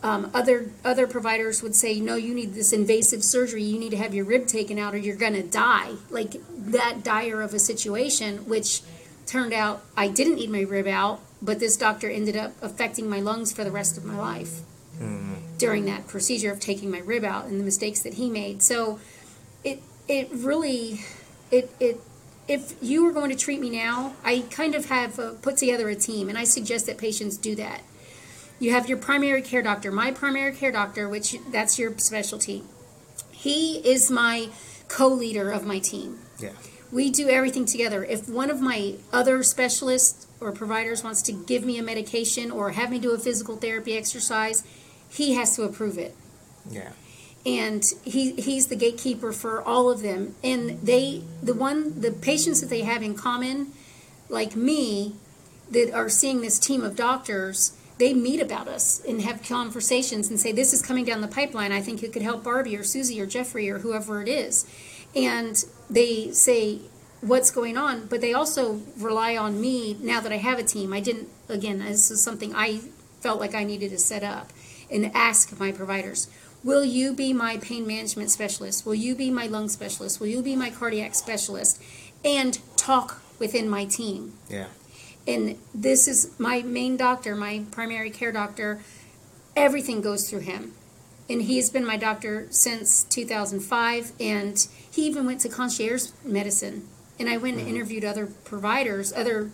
Um, 0.00 0.30
other 0.32 0.70
other 0.84 1.08
providers 1.08 1.60
would 1.60 1.74
say, 1.74 1.98
"No, 1.98 2.14
you 2.14 2.34
need 2.34 2.54
this 2.54 2.72
invasive 2.72 3.24
surgery. 3.24 3.64
You 3.64 3.80
need 3.80 3.90
to 3.90 3.96
have 3.96 4.14
your 4.14 4.24
rib 4.24 4.46
taken 4.46 4.78
out, 4.78 4.94
or 4.94 4.98
you're 4.98 5.16
going 5.16 5.34
to 5.34 5.42
die." 5.42 5.96
Like 6.08 6.36
that 6.56 7.02
dire 7.02 7.42
of 7.42 7.52
a 7.52 7.58
situation, 7.58 8.46
which 8.46 8.82
turned 9.26 9.52
out 9.52 9.82
I 9.96 10.06
didn't 10.06 10.36
need 10.36 10.50
my 10.50 10.60
rib 10.60 10.86
out, 10.86 11.20
but 11.42 11.58
this 11.58 11.76
doctor 11.76 12.08
ended 12.08 12.36
up 12.36 12.52
affecting 12.62 13.10
my 13.10 13.18
lungs 13.18 13.52
for 13.52 13.64
the 13.64 13.72
rest 13.72 13.98
of 13.98 14.04
my 14.04 14.16
life 14.16 14.60
during 15.58 15.84
that 15.86 16.06
procedure 16.06 16.52
of 16.52 16.60
taking 16.60 16.90
my 16.90 16.98
rib 17.00 17.24
out 17.24 17.46
and 17.46 17.58
the 17.58 17.64
mistakes 17.64 18.00
that 18.02 18.14
he 18.14 18.30
made. 18.30 18.62
So 18.62 19.00
it 19.64 19.82
it 20.08 20.28
really 20.32 21.00
it 21.50 21.70
it 21.80 22.00
if 22.48 22.74
you 22.82 23.06
are 23.06 23.12
going 23.12 23.30
to 23.30 23.36
treat 23.36 23.60
me 23.60 23.70
now, 23.70 24.14
I 24.24 24.44
kind 24.50 24.74
of 24.74 24.86
have 24.86 25.18
uh, 25.18 25.32
put 25.42 25.56
together 25.56 25.88
a 25.88 25.94
team, 25.94 26.28
and 26.28 26.36
I 26.36 26.44
suggest 26.44 26.86
that 26.86 26.98
patients 26.98 27.36
do 27.36 27.54
that. 27.54 27.82
You 28.58 28.72
have 28.72 28.88
your 28.88 28.98
primary 28.98 29.42
care 29.42 29.62
doctor, 29.62 29.90
my 29.90 30.10
primary 30.10 30.52
care 30.52 30.72
doctor, 30.72 31.08
which 31.08 31.36
that's 31.50 31.78
your 31.78 31.96
specialty. 31.98 32.64
He 33.30 33.76
is 33.78 34.10
my 34.10 34.50
co-leader 34.88 35.50
of 35.50 35.64
my 35.64 35.78
team. 35.78 36.20
Yeah. 36.38 36.50
We 36.90 37.10
do 37.10 37.28
everything 37.28 37.64
together. 37.64 38.04
If 38.04 38.28
one 38.28 38.50
of 38.50 38.60
my 38.60 38.96
other 39.12 39.42
specialists 39.42 40.26
or 40.40 40.52
providers 40.52 41.02
wants 41.02 41.22
to 41.22 41.32
give 41.32 41.64
me 41.64 41.78
a 41.78 41.82
medication 41.82 42.50
or 42.50 42.72
have 42.72 42.90
me 42.90 42.98
do 42.98 43.12
a 43.12 43.18
physical 43.18 43.56
therapy 43.56 43.96
exercise, 43.96 44.62
he 45.08 45.34
has 45.34 45.56
to 45.56 45.62
approve 45.62 45.98
it 45.98 46.14
Yeah. 46.70 46.92
And 47.44 47.84
he 48.04 48.32
he's 48.32 48.68
the 48.68 48.76
gatekeeper 48.76 49.32
for 49.32 49.62
all 49.62 49.90
of 49.90 50.02
them. 50.02 50.34
And 50.44 50.80
they 50.82 51.24
the 51.42 51.54
one 51.54 52.00
the 52.00 52.12
patients 52.12 52.60
that 52.60 52.70
they 52.70 52.82
have 52.82 53.02
in 53.02 53.14
common 53.14 53.72
like 54.28 54.54
me 54.54 55.16
that 55.70 55.92
are 55.92 56.08
seeing 56.08 56.40
this 56.40 56.58
team 56.58 56.82
of 56.82 56.94
doctors 56.96 57.76
they 57.98 58.14
meet 58.14 58.40
about 58.40 58.66
us 58.66 59.00
and 59.06 59.20
have 59.22 59.42
conversations 59.46 60.28
and 60.28 60.40
say 60.40 60.50
this 60.50 60.72
is 60.72 60.82
coming 60.82 61.04
down 61.04 61.20
the 61.20 61.28
pipeline. 61.28 61.70
I 61.70 61.80
think 61.80 62.02
it 62.02 62.12
could 62.12 62.22
help 62.22 62.42
barby 62.42 62.76
or 62.76 62.82
susie 62.82 63.20
or 63.20 63.26
jeffrey 63.26 63.70
or 63.70 63.78
whoever 63.78 64.20
it 64.20 64.28
is. 64.28 64.66
And 65.14 65.62
they 65.88 66.32
say 66.32 66.80
what's 67.20 67.52
going 67.52 67.76
on? 67.76 68.06
But 68.06 68.20
they 68.20 68.32
also 68.32 68.80
rely 68.98 69.36
on 69.36 69.60
me 69.60 69.96
now 70.00 70.20
that 70.20 70.32
i 70.32 70.38
have 70.38 70.58
a 70.58 70.64
team. 70.64 70.92
I 70.92 71.00
didn't 71.00 71.28
again 71.48 71.78
this 71.78 72.10
is 72.10 72.22
something 72.22 72.54
i 72.54 72.80
felt 73.20 73.38
like 73.38 73.54
i 73.54 73.62
needed 73.62 73.90
to 73.90 73.98
set 73.98 74.24
up 74.24 74.52
and 74.90 75.10
ask 75.14 75.58
my 75.60 75.70
providers 75.70 76.28
Will 76.64 76.84
you 76.84 77.12
be 77.12 77.32
my 77.32 77.56
pain 77.56 77.86
management 77.86 78.30
specialist? 78.30 78.86
Will 78.86 78.94
you 78.94 79.14
be 79.14 79.30
my 79.30 79.46
lung 79.46 79.68
specialist? 79.68 80.20
Will 80.20 80.28
you 80.28 80.42
be 80.42 80.54
my 80.54 80.70
cardiac 80.70 81.14
specialist? 81.14 81.82
And 82.24 82.58
talk 82.76 83.20
within 83.38 83.68
my 83.68 83.84
team. 83.84 84.34
Yeah. 84.48 84.66
And 85.26 85.58
this 85.74 86.06
is 86.06 86.38
my 86.38 86.62
main 86.62 86.96
doctor, 86.96 87.34
my 87.34 87.64
primary 87.70 88.10
care 88.10 88.32
doctor. 88.32 88.80
Everything 89.56 90.00
goes 90.00 90.30
through 90.30 90.40
him. 90.40 90.74
And 91.28 91.42
he's 91.42 91.70
been 91.70 91.86
my 91.86 91.96
doctor 91.96 92.46
since 92.50 93.04
2005. 93.04 94.12
And 94.20 94.66
he 94.90 95.06
even 95.06 95.26
went 95.26 95.40
to 95.40 95.48
concierge 95.48 96.08
medicine. 96.24 96.88
And 97.18 97.28
I 97.28 97.36
went 97.36 97.56
and 97.56 97.66
mm-hmm. 97.66 97.76
interviewed 97.76 98.04
other 98.04 98.26
providers, 98.26 99.12
other 99.12 99.50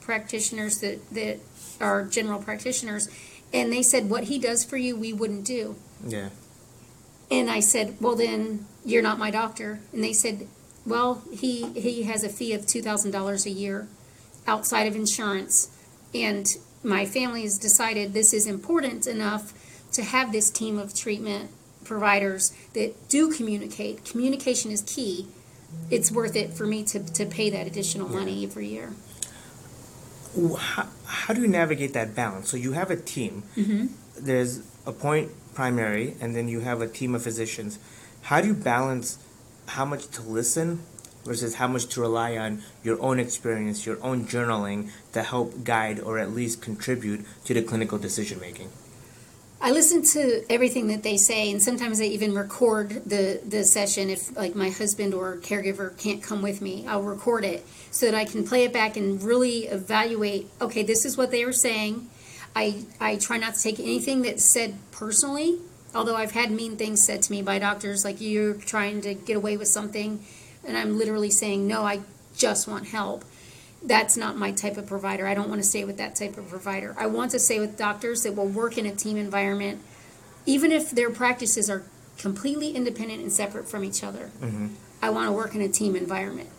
practitioners 0.00 0.78
that, 0.80 1.08
that 1.10 1.38
are 1.80 2.04
general 2.04 2.42
practitioners. 2.42 3.08
And 3.52 3.72
they 3.72 3.82
said, 3.82 4.10
what 4.10 4.24
he 4.24 4.38
does 4.38 4.64
for 4.64 4.76
you, 4.76 4.96
we 4.96 5.12
wouldn't 5.12 5.44
do. 5.44 5.76
Yeah. 6.06 6.30
And 7.30 7.50
I 7.50 7.60
said, 7.60 7.96
Well, 8.00 8.16
then 8.16 8.66
you're 8.84 9.02
not 9.02 9.18
my 9.18 9.30
doctor. 9.30 9.80
And 9.92 10.02
they 10.02 10.12
said, 10.12 10.46
Well, 10.86 11.22
he, 11.32 11.68
he 11.72 12.02
has 12.04 12.24
a 12.24 12.28
fee 12.28 12.52
of 12.52 12.66
two 12.66 12.82
thousand 12.82 13.12
dollars 13.12 13.46
a 13.46 13.50
year 13.50 13.88
outside 14.46 14.86
of 14.86 14.96
insurance. 14.96 15.68
And 16.14 16.46
my 16.82 17.06
family 17.06 17.42
has 17.42 17.58
decided 17.58 18.12
this 18.14 18.32
is 18.32 18.46
important 18.46 19.06
enough 19.06 19.52
to 19.92 20.02
have 20.02 20.32
this 20.32 20.50
team 20.50 20.78
of 20.78 20.94
treatment 20.94 21.50
providers 21.84 22.52
that 22.74 23.08
do 23.08 23.32
communicate. 23.32 24.04
Communication 24.04 24.70
is 24.70 24.82
key. 24.82 25.26
It's 25.90 26.10
worth 26.10 26.36
it 26.36 26.52
for 26.52 26.66
me 26.66 26.82
to, 26.84 27.00
to 27.12 27.26
pay 27.26 27.50
that 27.50 27.66
additional 27.66 28.08
money 28.08 28.44
every 28.44 28.68
year. 28.68 28.92
How, 30.58 30.88
how 31.04 31.34
do 31.34 31.40
you 31.40 31.48
navigate 31.48 31.92
that 31.94 32.14
balance? 32.14 32.48
So 32.48 32.56
you 32.56 32.72
have 32.72 32.90
a 32.90 32.96
team. 32.96 33.42
Mm-hmm. 33.56 33.86
There's 34.18 34.62
a 34.86 34.92
point 34.92 35.30
primary, 35.54 36.16
and 36.20 36.34
then 36.34 36.48
you 36.48 36.60
have 36.60 36.80
a 36.80 36.88
team 36.88 37.14
of 37.14 37.22
physicians. 37.22 37.78
How 38.22 38.40
do 38.40 38.48
you 38.48 38.54
balance 38.54 39.18
how 39.66 39.84
much 39.84 40.06
to 40.08 40.22
listen 40.22 40.80
versus 41.24 41.54
how 41.56 41.68
much 41.68 41.86
to 41.86 42.00
rely 42.00 42.36
on 42.36 42.62
your 42.82 43.00
own 43.02 43.20
experience, 43.20 43.86
your 43.86 44.02
own 44.02 44.24
journaling 44.24 44.90
to 45.12 45.22
help 45.22 45.64
guide 45.64 46.00
or 46.00 46.18
at 46.18 46.32
least 46.32 46.62
contribute 46.62 47.24
to 47.44 47.54
the 47.54 47.62
clinical 47.62 47.98
decision 47.98 48.40
making? 48.40 48.70
I 49.62 49.72
listen 49.72 50.02
to 50.14 50.42
everything 50.50 50.86
that 50.86 51.02
they 51.02 51.18
say, 51.18 51.50
and 51.50 51.62
sometimes 51.62 52.00
I 52.00 52.04
even 52.04 52.34
record 52.34 53.04
the, 53.04 53.42
the 53.46 53.62
session 53.62 54.08
if, 54.08 54.34
like, 54.34 54.54
my 54.54 54.70
husband 54.70 55.12
or 55.12 55.36
caregiver 55.36 55.96
can't 55.98 56.22
come 56.22 56.40
with 56.40 56.62
me. 56.62 56.86
I'll 56.86 57.02
record 57.02 57.44
it 57.44 57.66
so 57.90 58.06
that 58.06 58.14
I 58.14 58.24
can 58.24 58.46
play 58.46 58.64
it 58.64 58.72
back 58.72 58.96
and 58.96 59.22
really 59.22 59.66
evaluate. 59.66 60.48
Okay, 60.62 60.82
this 60.82 61.04
is 61.04 61.18
what 61.18 61.30
they 61.30 61.44
were 61.44 61.52
saying. 61.52 62.08
I 62.54 62.84
I 63.00 63.16
try 63.16 63.38
not 63.38 63.54
to 63.54 63.62
take 63.62 63.78
anything 63.78 64.22
that's 64.22 64.44
said 64.44 64.74
personally, 64.90 65.58
although 65.94 66.16
I've 66.16 66.32
had 66.32 66.50
mean 66.50 66.76
things 66.76 67.02
said 67.02 67.22
to 67.22 67.32
me 67.32 67.42
by 67.42 67.58
doctors, 67.58 68.04
like 68.04 68.20
you're 68.20 68.54
trying 68.54 69.00
to 69.02 69.14
get 69.14 69.36
away 69.36 69.56
with 69.56 69.68
something, 69.68 70.24
and 70.66 70.76
I'm 70.76 70.98
literally 70.98 71.30
saying 71.30 71.66
no. 71.66 71.82
I 71.82 72.00
just 72.36 72.68
want 72.68 72.86
help 72.88 73.24
that's 73.82 74.16
not 74.16 74.36
my 74.36 74.52
type 74.52 74.76
of 74.76 74.86
provider. 74.86 75.26
I 75.26 75.34
don't 75.34 75.48
want 75.48 75.60
to 75.62 75.66
stay 75.66 75.84
with 75.84 75.96
that 75.98 76.14
type 76.14 76.36
of 76.36 76.48
provider. 76.48 76.94
I 76.98 77.06
want 77.06 77.30
to 77.32 77.38
stay 77.38 77.60
with 77.60 77.78
doctors 77.78 78.22
that 78.24 78.34
will 78.34 78.46
work 78.46 78.76
in 78.76 78.86
a 78.86 78.94
team 78.94 79.16
environment, 79.16 79.80
even 80.44 80.70
if 80.70 80.90
their 80.90 81.10
practices 81.10 81.70
are 81.70 81.84
completely 82.18 82.72
independent 82.72 83.22
and 83.22 83.32
separate 83.32 83.68
from 83.68 83.84
each 83.84 84.04
other. 84.04 84.30
Mm-hmm. 84.40 84.68
I 85.00 85.10
want 85.10 85.28
to 85.28 85.32
work 85.32 85.54
in 85.54 85.62
a 85.62 85.68
team 85.68 85.96
environment. 85.96 86.50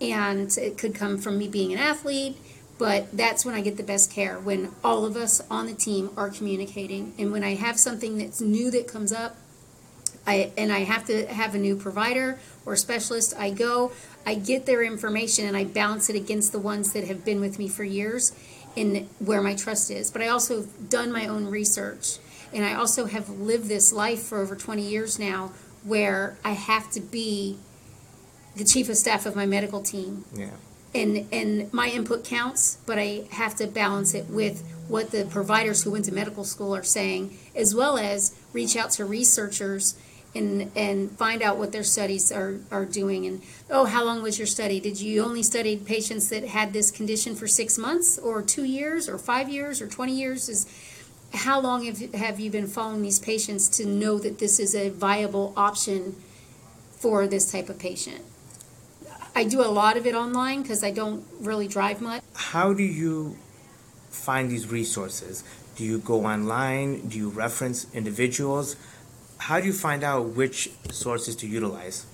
And 0.00 0.56
it 0.56 0.78
could 0.78 0.94
come 0.94 1.18
from 1.18 1.36
me 1.36 1.46
being 1.46 1.72
an 1.74 1.78
athlete, 1.78 2.38
but 2.80 3.14
that's 3.14 3.44
when 3.44 3.54
I 3.54 3.60
get 3.60 3.76
the 3.76 3.82
best 3.82 4.10
care 4.10 4.40
when 4.40 4.72
all 4.82 5.04
of 5.04 5.14
us 5.14 5.42
on 5.50 5.66
the 5.66 5.74
team 5.74 6.08
are 6.16 6.30
communicating. 6.30 7.12
And 7.18 7.30
when 7.30 7.44
I 7.44 7.54
have 7.54 7.78
something 7.78 8.16
that's 8.16 8.40
new 8.40 8.70
that 8.70 8.88
comes 8.88 9.12
up, 9.12 9.36
I, 10.26 10.50
and 10.56 10.72
I 10.72 10.80
have 10.80 11.04
to 11.08 11.26
have 11.26 11.54
a 11.54 11.58
new 11.58 11.76
provider 11.76 12.38
or 12.64 12.76
specialist, 12.76 13.34
I 13.38 13.50
go, 13.50 13.92
I 14.24 14.34
get 14.34 14.64
their 14.64 14.82
information 14.82 15.44
and 15.44 15.58
I 15.58 15.64
balance 15.64 16.08
it 16.08 16.16
against 16.16 16.52
the 16.52 16.58
ones 16.58 16.94
that 16.94 17.04
have 17.04 17.22
been 17.22 17.38
with 17.38 17.58
me 17.58 17.68
for 17.68 17.84
years 17.84 18.32
and 18.74 19.10
where 19.18 19.42
my 19.42 19.54
trust 19.54 19.90
is. 19.90 20.10
But 20.10 20.22
I 20.22 20.28
also 20.28 20.62
have 20.62 20.88
done 20.88 21.12
my 21.12 21.26
own 21.26 21.48
research 21.48 22.16
and 22.50 22.64
I 22.64 22.72
also 22.72 23.04
have 23.04 23.28
lived 23.28 23.68
this 23.68 23.92
life 23.92 24.22
for 24.22 24.40
over 24.40 24.56
20 24.56 24.80
years 24.80 25.18
now 25.18 25.52
where 25.84 26.38
I 26.42 26.52
have 26.52 26.90
to 26.92 27.00
be 27.00 27.58
the 28.56 28.64
chief 28.64 28.88
of 28.88 28.96
staff 28.96 29.26
of 29.26 29.36
my 29.36 29.44
medical 29.44 29.82
team 29.82 30.24
Yeah. 30.34 30.52
And 30.94 31.26
and 31.32 31.72
my 31.72 31.88
input 31.88 32.24
counts, 32.24 32.78
but 32.86 32.98
I 32.98 33.24
have 33.30 33.54
to 33.56 33.66
balance 33.66 34.14
it 34.14 34.26
with 34.28 34.62
what 34.88 35.12
the 35.12 35.24
providers 35.24 35.84
who 35.84 35.92
went 35.92 36.04
to 36.06 36.12
medical 36.12 36.44
school 36.44 36.74
are 36.74 36.82
saying, 36.82 37.38
as 37.54 37.74
well 37.74 37.96
as 37.96 38.34
reach 38.52 38.76
out 38.76 38.90
to 38.92 39.04
researchers 39.04 39.96
and 40.34 40.70
and 40.76 41.10
find 41.12 41.42
out 41.42 41.58
what 41.58 41.72
their 41.72 41.82
studies 41.82 42.32
are 42.32 42.58
are 42.70 42.84
doing. 42.84 43.26
And 43.26 43.42
oh, 43.68 43.84
how 43.84 44.04
long 44.04 44.22
was 44.22 44.38
your 44.38 44.46
study? 44.46 44.80
Did 44.80 45.00
you 45.00 45.24
only 45.24 45.42
study 45.42 45.76
patients 45.76 46.28
that 46.30 46.44
had 46.44 46.72
this 46.72 46.90
condition 46.90 47.34
for 47.34 47.46
six 47.46 47.78
months, 47.78 48.18
or 48.18 48.42
two 48.42 48.64
years, 48.64 49.08
or 49.08 49.18
five 49.18 49.48
years, 49.48 49.80
or 49.80 49.86
twenty 49.86 50.14
years? 50.14 50.48
Is 50.48 50.66
how 51.34 51.60
long 51.60 51.84
have 51.84 52.00
have 52.14 52.40
you 52.40 52.50
been 52.50 52.66
following 52.66 53.02
these 53.02 53.20
patients 53.20 53.68
to 53.68 53.86
know 53.86 54.18
that 54.18 54.38
this 54.38 54.58
is 54.58 54.74
a 54.74 54.88
viable 54.90 55.52
option 55.56 56.16
for 56.90 57.26
this 57.26 57.50
type 57.50 57.68
of 57.68 57.78
patient? 57.78 58.22
I 59.34 59.44
do 59.44 59.60
a 59.60 59.70
lot 59.70 59.96
of 59.96 60.06
it 60.06 60.14
online 60.14 60.62
because 60.62 60.82
I 60.82 60.90
don't 60.90 61.24
really 61.40 61.68
drive 61.68 62.00
much. 62.00 62.22
How 62.34 62.72
do 62.72 62.82
you 62.82 63.36
find 64.10 64.50
these 64.50 64.70
resources? 64.70 65.44
Do 65.76 65.84
you 65.84 65.98
go 65.98 66.26
online? 66.26 67.08
Do 67.08 67.16
you 67.16 67.28
reference 67.30 67.86
individuals? 67.94 68.76
How 69.38 69.60
do 69.60 69.66
you 69.66 69.72
find 69.72 70.04
out 70.04 70.30
which 70.30 70.70
sources 70.90 71.36
to 71.36 71.46
utilize? 71.46 72.06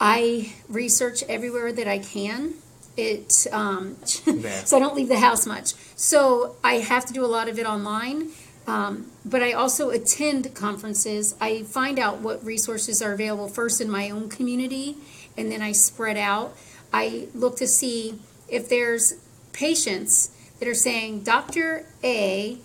I 0.00 0.54
research 0.68 1.24
everywhere 1.24 1.72
that 1.72 1.88
I 1.88 1.98
can. 1.98 2.54
It 2.96 3.32
um, 3.52 3.96
so 4.04 4.76
I 4.76 4.80
don't 4.80 4.94
leave 4.94 5.08
the 5.08 5.18
house 5.18 5.46
much. 5.46 5.74
So 5.96 6.56
I 6.62 6.74
have 6.74 7.06
to 7.06 7.12
do 7.12 7.24
a 7.24 7.26
lot 7.26 7.48
of 7.48 7.58
it 7.58 7.66
online. 7.66 8.28
Um, 8.68 9.10
but 9.24 9.42
I 9.42 9.52
also 9.52 9.88
attend 9.88 10.54
conferences. 10.54 11.34
I 11.40 11.62
find 11.62 11.98
out 11.98 12.20
what 12.20 12.44
resources 12.44 13.00
are 13.00 13.12
available 13.14 13.48
first 13.48 13.80
in 13.80 13.90
my 13.90 14.10
own 14.10 14.28
community, 14.28 14.98
and 15.38 15.50
then 15.50 15.62
I 15.62 15.72
spread 15.72 16.16
out. 16.16 16.56
I 16.92 17.28
look 17.34 17.56
to 17.56 17.66
see 17.66 18.20
if 18.48 18.68
there's 18.68 19.14
patients 19.52 20.30
that 20.58 20.68
are 20.68 20.74
saying 20.74 21.22
Dr. 21.22 21.86
A 22.04 22.58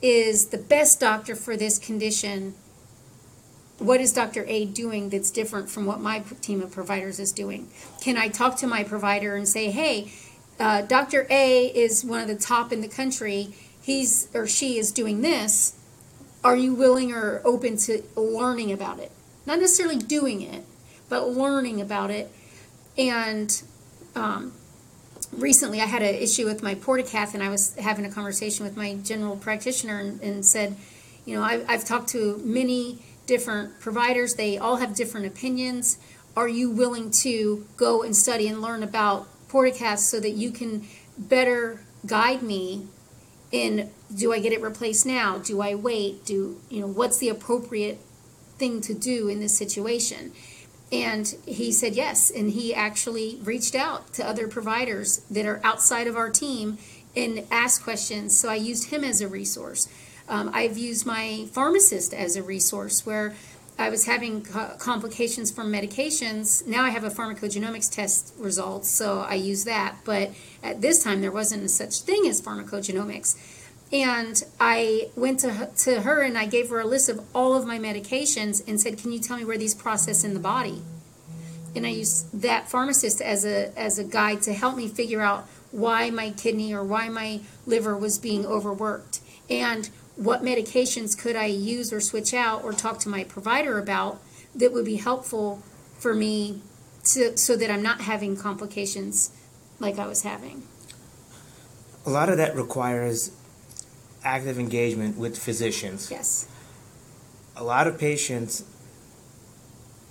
is 0.00 0.46
the 0.46 0.58
best 0.58 1.00
doctor 1.00 1.34
for 1.34 1.56
this 1.56 1.78
condition 1.78 2.54
what 3.80 4.00
is 4.00 4.12
Dr. 4.12 4.44
A 4.46 4.66
doing 4.66 5.08
that's 5.08 5.30
different 5.30 5.70
from 5.70 5.86
what 5.86 6.00
my 6.00 6.20
team 6.42 6.60
of 6.60 6.70
providers 6.70 7.18
is 7.18 7.32
doing? 7.32 7.70
Can 8.02 8.16
I 8.16 8.28
talk 8.28 8.56
to 8.56 8.66
my 8.66 8.84
provider 8.84 9.36
and 9.36 9.48
say, 9.48 9.70
hey, 9.70 10.12
uh, 10.60 10.82
Dr. 10.82 11.26
A 11.30 11.66
is 11.68 12.04
one 12.04 12.20
of 12.20 12.28
the 12.28 12.36
top 12.36 12.72
in 12.72 12.82
the 12.82 12.88
country. 12.88 13.54
He's 13.80 14.28
or 14.34 14.46
she 14.46 14.78
is 14.78 14.92
doing 14.92 15.22
this. 15.22 15.76
Are 16.44 16.56
you 16.56 16.74
willing 16.74 17.12
or 17.12 17.40
open 17.44 17.78
to 17.78 18.02
learning 18.16 18.70
about 18.70 18.98
it? 18.98 19.10
Not 19.46 19.58
necessarily 19.58 19.96
doing 19.96 20.42
it, 20.42 20.64
but 21.10 21.28
learning 21.28 21.82
about 21.82 22.10
it. 22.10 22.32
And 22.96 23.62
um, 24.14 24.54
recently 25.32 25.82
I 25.82 25.84
had 25.84 26.00
an 26.00 26.14
issue 26.14 26.46
with 26.46 26.62
my 26.62 26.74
portacath, 26.74 27.34
and 27.34 27.42
I 27.42 27.50
was 27.50 27.74
having 27.74 28.06
a 28.06 28.10
conversation 28.10 28.64
with 28.64 28.78
my 28.78 28.94
general 28.94 29.36
practitioner 29.36 29.98
and, 29.98 30.22
and 30.22 30.46
said, 30.46 30.76
you 31.26 31.36
know, 31.36 31.42
I, 31.42 31.62
I've 31.68 31.84
talked 31.84 32.08
to 32.10 32.40
many 32.42 33.02
different 33.26 33.78
providers. 33.80 34.34
They 34.34 34.56
all 34.56 34.76
have 34.76 34.94
different 34.94 35.26
opinions. 35.26 35.98
Are 36.34 36.48
you 36.48 36.70
willing 36.70 37.10
to 37.10 37.66
go 37.76 38.02
and 38.02 38.16
study 38.16 38.48
and 38.48 38.62
learn 38.62 38.82
about 38.82 39.28
portacaths 39.48 39.98
so 39.98 40.20
that 40.20 40.30
you 40.30 40.50
can 40.50 40.86
better 41.18 41.80
guide 42.06 42.42
me 42.42 42.86
in 43.52 43.90
do 44.14 44.32
I 44.32 44.40
get 44.40 44.52
it 44.52 44.62
replaced 44.62 45.06
now? 45.06 45.38
Do 45.38 45.60
I 45.60 45.74
wait? 45.74 46.24
Do 46.24 46.60
you 46.68 46.80
know 46.80 46.86
what's 46.86 47.18
the 47.18 47.28
appropriate 47.28 47.98
thing 48.58 48.80
to 48.82 48.94
do 48.94 49.28
in 49.28 49.40
this 49.40 49.56
situation? 49.56 50.32
And 50.92 51.34
he 51.46 51.70
said 51.70 51.94
yes, 51.94 52.30
and 52.30 52.50
he 52.50 52.74
actually 52.74 53.38
reached 53.44 53.74
out 53.74 54.12
to 54.14 54.26
other 54.26 54.48
providers 54.48 55.18
that 55.30 55.46
are 55.46 55.60
outside 55.62 56.08
of 56.08 56.16
our 56.16 56.30
team 56.30 56.78
and 57.14 57.46
asked 57.50 57.82
questions. 57.82 58.36
So 58.36 58.48
I 58.48 58.56
used 58.56 58.90
him 58.90 59.04
as 59.04 59.20
a 59.20 59.28
resource. 59.28 59.88
Um, 60.28 60.50
I've 60.52 60.76
used 60.76 61.06
my 61.06 61.46
pharmacist 61.52 62.12
as 62.12 62.36
a 62.36 62.42
resource 62.42 63.06
where 63.06 63.34
I 63.78 63.88
was 63.88 64.04
having 64.04 64.42
co- 64.42 64.76
complications 64.78 65.50
from 65.50 65.72
medications. 65.72 66.66
Now 66.66 66.84
I 66.84 66.90
have 66.90 67.04
a 67.04 67.10
pharmacogenomics 67.10 67.90
test 67.90 68.34
results, 68.36 68.90
so 68.90 69.20
I 69.20 69.34
use 69.34 69.64
that. 69.64 69.96
But 70.04 70.30
at 70.62 70.82
this 70.82 71.02
time, 71.02 71.20
there 71.20 71.32
wasn't 71.32 71.70
such 71.70 72.00
thing 72.02 72.26
as 72.26 72.42
pharmacogenomics. 72.42 73.36
And 73.92 74.42
I 74.60 75.10
went 75.16 75.40
to 75.40 75.52
her, 75.54 75.70
to 75.78 76.02
her 76.02 76.22
and 76.22 76.38
I 76.38 76.46
gave 76.46 76.70
her 76.70 76.80
a 76.80 76.86
list 76.86 77.08
of 77.08 77.24
all 77.34 77.54
of 77.54 77.66
my 77.66 77.78
medications 77.78 78.66
and 78.68 78.80
said, 78.80 78.98
"Can 78.98 79.12
you 79.12 79.18
tell 79.18 79.36
me 79.36 79.44
where 79.44 79.58
these 79.58 79.74
process 79.74 80.22
in 80.22 80.34
the 80.34 80.40
body?" 80.40 80.82
And 81.74 81.84
I 81.86 81.90
used 81.90 82.40
that 82.40 82.70
pharmacist 82.70 83.20
as 83.20 83.44
a 83.44 83.76
as 83.78 83.98
a 83.98 84.04
guide 84.04 84.42
to 84.42 84.52
help 84.52 84.76
me 84.76 84.88
figure 84.88 85.20
out 85.20 85.48
why 85.72 86.10
my 86.10 86.30
kidney 86.30 86.72
or 86.72 86.84
why 86.84 87.08
my 87.08 87.40
liver 87.66 87.96
was 87.96 88.18
being 88.18 88.44
overworked 88.46 89.20
and 89.48 89.88
what 90.16 90.42
medications 90.42 91.16
could 91.16 91.36
I 91.36 91.46
use 91.46 91.92
or 91.92 92.00
switch 92.00 92.34
out 92.34 92.62
or 92.62 92.72
talk 92.72 92.98
to 93.00 93.08
my 93.08 93.24
provider 93.24 93.78
about 93.78 94.20
that 94.54 94.72
would 94.72 94.84
be 94.84 94.96
helpful 94.96 95.62
for 95.98 96.12
me 96.12 96.60
to, 97.04 97.36
so 97.36 97.56
that 97.56 97.70
I'm 97.70 97.82
not 97.82 98.02
having 98.02 98.36
complications 98.36 99.30
like 99.78 99.98
I 99.98 100.06
was 100.06 100.22
having. 100.22 100.64
A 102.04 102.10
lot 102.10 102.28
of 102.28 102.36
that 102.36 102.56
requires 102.56 103.30
active 104.24 104.58
engagement 104.58 105.16
with 105.16 105.38
physicians. 105.38 106.10
Yes. 106.10 106.46
A 107.56 107.64
lot 107.64 107.86
of 107.86 107.98
patients 107.98 108.64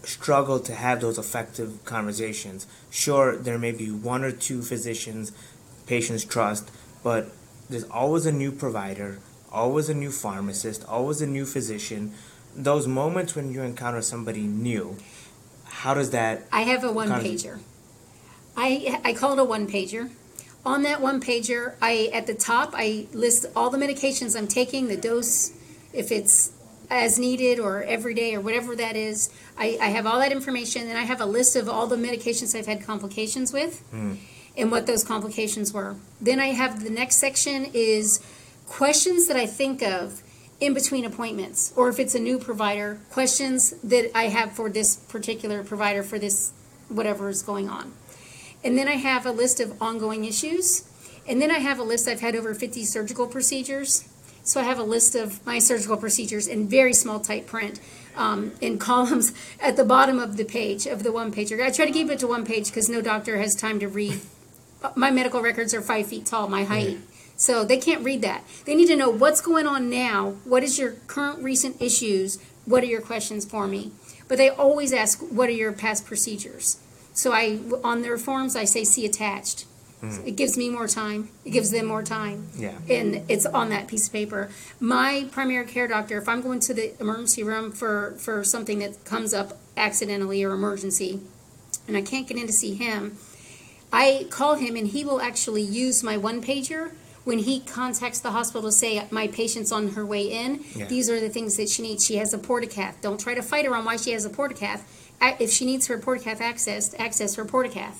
struggle 0.04 0.60
to 0.60 0.74
have 0.74 1.02
those 1.02 1.18
effective 1.18 1.84
conversations. 1.86 2.68
Sure, 2.90 3.36
there 3.36 3.58
may 3.58 3.72
be 3.72 3.92
one 3.92 4.24
or 4.24 4.32
two 4.32 4.62
physicians 4.62 5.32
patients 5.90 6.24
trust, 6.24 6.70
but 7.04 7.32
there's 7.70 7.84
always 7.86 8.26
a 8.26 8.32
new 8.32 8.52
provider, 8.52 9.20
always 9.52 9.90
a 9.90 9.94
new 9.94 10.12
pharmacist, 10.12 10.88
always 10.88 11.20
a 11.22 11.28
new 11.28 11.46
physician. 11.46 12.14
Those 12.56 12.88
moments 12.88 13.36
when 13.36 13.52
you 13.52 13.64
encounter 13.64 14.02
somebody 14.02 14.44
new, 14.44 14.98
how 15.66 15.96
does 15.96 16.12
that? 16.12 16.44
I 16.52 16.62
have 16.62 16.84
a 16.84 16.92
one 16.92 17.10
pager. 17.10 17.60
I 18.56 19.02
I 19.04 19.14
call 19.14 19.34
it 19.34 19.40
a 19.40 19.44
one 19.44 19.68
pager. 19.68 20.12
On 20.66 20.84
that 20.84 21.02
one 21.02 21.22
pager, 21.22 21.76
I 21.82 22.10
at 22.14 22.28
the 22.28 22.34
top 22.34 22.72
I 22.74 23.08
list 23.14 23.46
all 23.56 23.70
the 23.70 23.78
medications 23.78 24.38
I'm 24.38 24.48
taking, 24.48 24.88
the 24.88 24.98
dose, 24.98 25.52
if 25.94 26.12
it's 26.12 26.52
as 26.90 27.20
needed 27.20 27.60
or 27.60 27.84
every 27.84 28.14
day 28.14 28.36
or 28.36 28.42
whatever 28.42 28.76
that 28.76 28.96
is. 28.96 29.30
I, 29.58 29.78
I 29.82 29.88
have 29.88 30.06
all 30.06 30.20
that 30.20 30.32
information, 30.32 30.88
and 30.88 30.98
I 30.98 31.04
have 31.04 31.22
a 31.22 31.26
list 31.26 31.56
of 31.56 31.70
all 31.70 31.88
the 31.88 31.96
medications 31.96 32.58
I've 32.58 32.66
had 32.66 32.84
complications 32.84 33.54
with, 33.54 33.80
hmm. 33.92 34.16
and 34.58 34.72
what 34.72 34.88
those 34.88 35.04
complications 35.04 35.72
were. 35.72 35.96
Then 36.20 36.40
I 36.40 36.48
have 36.48 36.84
the 36.84 36.90
next 36.90 37.18
section 37.18 37.68
is 37.74 38.20
questions 38.68 39.28
that 39.28 39.38
I 39.38 39.46
think 39.46 39.82
of 39.82 40.22
in 40.60 40.74
between 40.74 41.06
appointments, 41.06 41.74
or 41.76 41.90
if 41.90 42.00
it's 42.00 42.16
a 42.16 42.20
new 42.20 42.38
provider, 42.38 43.00
questions 43.12 43.72
that 43.84 44.12
I 44.16 44.24
have 44.24 44.52
for 44.52 44.70
this 44.70 44.98
particular 44.98 45.64
provider 45.64 46.04
for 46.04 46.20
this 46.20 46.52
whatever 46.90 47.30
is 47.30 47.44
going 47.44 47.70
on. 47.70 47.94
And 48.64 48.78
then 48.78 48.88
I 48.88 48.96
have 48.96 49.26
a 49.26 49.32
list 49.32 49.60
of 49.60 49.82
ongoing 49.82 50.26
issues. 50.26 50.88
And 51.28 51.42
then 51.42 51.52
I 51.52 51.60
have 51.60 51.80
a 51.80 51.84
list, 51.84 52.08
I've 52.08 52.22
had 52.22 52.36
over 52.36 52.54
50 52.54 52.84
surgical 52.84 53.28
procedures. 53.28 54.08
So 54.44 54.60
I 54.60 54.64
have 54.64 54.80
a 54.80 54.84
list 54.84 55.16
of 55.16 55.46
my 55.46 55.60
surgical 55.60 55.96
procedures 55.96 56.48
in 56.48 56.68
very 56.68 56.94
small 56.94 57.20
type 57.20 57.46
print 57.46 57.80
um, 58.16 58.54
in 58.62 58.78
columns 58.90 59.34
at 59.62 59.78
the 59.78 59.86
bottom 59.86 60.20
of 60.20 60.38
the 60.38 60.46
page, 60.46 60.88
of 60.88 61.04
the 61.04 61.12
one 61.12 61.32
pager. 61.32 61.64
I 61.64 61.70
try 61.72 61.86
to 61.86 61.92
keep 61.92 62.10
it 62.10 62.20
to 62.20 62.28
one 62.28 62.46
page 62.46 62.68
because 62.68 62.90
no 62.90 63.02
doctor 63.02 63.38
has 63.38 63.56
time 63.56 63.80
to 63.80 63.88
read. 63.88 64.22
My 64.96 65.12
medical 65.12 65.42
records 65.42 65.74
are 65.74 65.82
five 65.82 66.08
feet 66.08 66.26
tall, 66.26 66.48
my 66.48 66.64
height. 66.64 66.98
So 67.36 67.64
they 67.64 67.78
can't 67.78 68.04
read 68.04 68.22
that. 68.24 68.44
They 68.66 68.76
need 68.76 68.88
to 68.88 68.96
know 68.96 69.10
what's 69.10 69.40
going 69.40 69.68
on 69.68 69.90
now. 69.90 70.32
What 70.44 70.64
is 70.64 70.78
your 70.78 70.94
current 71.08 71.44
recent 71.44 71.82
issues? 71.82 72.38
What 72.66 72.84
are 72.84 72.88
your 72.88 73.02
questions 73.02 73.46
for 73.46 73.68
me? 73.68 73.92
But 74.28 74.38
they 74.38 74.50
always 74.50 74.94
ask, 74.94 75.22
what 75.22 75.48
are 75.50 75.54
your 75.54 75.72
past 75.72 76.06
procedures? 76.06 76.80
So 77.20 77.34
I, 77.34 77.60
on 77.84 78.02
their 78.02 78.18
forms, 78.18 78.56
I 78.56 78.64
say 78.64 78.86
see 78.86 79.06
attached. 79.06 79.66
Hmm. 80.00 80.26
It 80.26 80.38
gives 80.38 80.56
me 80.56 80.70
more 80.70 80.88
time. 80.88 81.28
It 81.44 81.50
gives 81.50 81.70
them 81.70 81.86
more 81.86 82.02
time. 82.02 82.48
Yeah. 82.56 82.78
And 82.90 83.26
it's 83.28 83.46
on 83.46 83.68
that 83.72 83.90
piece 83.90 84.08
of 84.08 84.14
paper. 84.14 84.50
My 84.80 85.28
primary 85.30 85.66
care 85.66 85.86
doctor, 85.86 86.18
if 86.18 86.30
I'm 86.30 86.40
going 86.40 86.62
to 86.62 86.74
the 86.74 86.98
emergency 87.02 87.44
room 87.44 87.74
for, 87.74 88.16
for 88.20 88.46
something 88.46 88.80
that 88.80 89.04
comes 89.04 89.34
up 89.34 89.58
accidentally 89.76 90.46
or 90.46 90.54
emergency, 90.54 91.20
and 91.90 91.98
I 91.98 92.04
can't 92.04 92.26
get 92.26 92.38
in 92.38 92.48
to 92.48 92.54
see 92.54 92.76
him, 92.76 93.18
I 93.92 94.28
call 94.30 94.56
him 94.56 94.78
and 94.78 94.88
he 94.88 95.04
will 95.04 95.20
actually 95.20 95.64
use 95.64 96.02
my 96.02 96.16
one 96.16 96.42
pager 96.42 96.94
when 97.26 97.40
he 97.40 97.60
contacts 97.60 98.20
the 98.20 98.32
hospital 98.32 98.64
to 98.64 98.72
say 98.72 99.06
my 99.12 99.28
patient's 99.28 99.72
on 99.72 99.90
her 99.90 100.06
way 100.06 100.24
in. 100.32 100.64
Yeah. 100.76 100.86
These 100.88 101.10
are 101.10 101.20
the 101.20 101.30
things 101.30 101.58
that 101.58 101.70
she 101.70 101.82
needs. 101.82 102.06
She 102.06 102.16
has 102.18 102.34
a 102.34 102.38
portacath. 102.38 103.02
Don't 103.02 103.20
try 103.20 103.34
to 103.36 103.42
fight 103.42 103.66
her 103.66 103.76
on 103.76 103.86
why 103.86 103.98
she 103.98 104.12
has 104.12 104.26
a 104.26 104.30
portacath. 104.30 104.82
A- 105.22 105.42
If 105.42 105.52
she 105.52 105.66
needs 105.66 105.88
her 105.88 105.98
portacath 106.00 106.38
accessed, 106.40 106.96
access 107.00 107.36
her 107.36 107.46
portacath. 107.46 107.98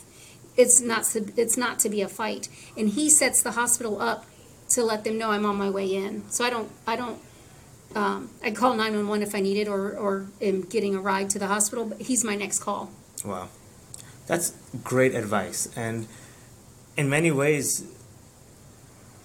It's 0.58 0.82
not 0.82 1.04
to, 1.06 1.32
it's 1.38 1.58
not 1.58 1.80
to 1.80 1.90
be 1.90 2.02
a 2.02 2.08
fight. 2.08 2.50
And 2.78 2.90
he 2.90 3.10
sets 3.10 3.42
the 3.44 3.52
hospital 3.52 4.02
up 4.02 4.26
to 4.70 4.84
let 4.84 5.04
them 5.04 5.18
know 5.18 5.32
I'm 5.32 5.46
on 5.46 5.56
my 5.58 5.70
way 5.70 5.94
in. 5.96 6.30
So 6.30 6.44
I 6.46 6.50
don't 6.50 6.70
I 6.88 6.96
don't 6.96 7.20
um, 7.96 8.30
I 8.44 8.52
call 8.52 8.76
911 8.76 9.28
if 9.28 9.34
I 9.34 9.40
need 9.40 9.58
it 9.58 9.68
or, 9.68 9.98
or 9.98 10.28
am 10.42 10.62
getting 10.62 10.96
a 10.96 11.00
ride 11.02 11.30
to 11.32 11.40
the 11.40 11.48
hospital, 11.48 11.86
but 11.86 12.00
he's 12.02 12.24
my 12.24 12.36
next 12.36 12.60
call. 12.60 12.92
Wow, 13.26 13.50
that's 14.28 14.52
great 14.84 15.16
advice. 15.16 15.68
And 15.76 16.08
in 16.96 17.10
many 17.10 17.32
ways, 17.32 17.84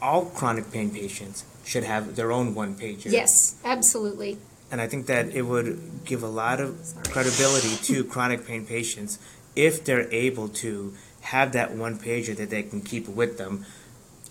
all 0.04 0.26
chronic 0.26 0.70
pain 0.70 0.90
patients 0.90 1.44
should 1.64 1.82
have 1.82 2.14
their 2.14 2.30
own 2.30 2.54
one 2.54 2.75
pager. 2.75 3.11
Yes, 3.11 3.56
absolutely. 3.64 4.37
And 4.70 4.80
I 4.80 4.87
think 4.87 5.06
that 5.06 5.34
it 5.34 5.42
would 5.42 6.04
give 6.04 6.23
a 6.23 6.28
lot 6.28 6.61
of 6.61 6.76
credibility 7.08 7.76
to 7.88 8.04
chronic 8.14 8.46
pain 8.46 8.66
patients 8.66 9.18
if 9.56 9.82
they're 9.84 10.12
able 10.12 10.49
to 10.64 10.94
have 11.23 11.52
that 11.52 11.73
one 11.73 11.99
pager 11.99 12.37
that 12.37 12.50
they 12.50 12.62
can 12.62 12.82
keep 12.82 13.08
with 13.08 13.38
them. 13.38 13.64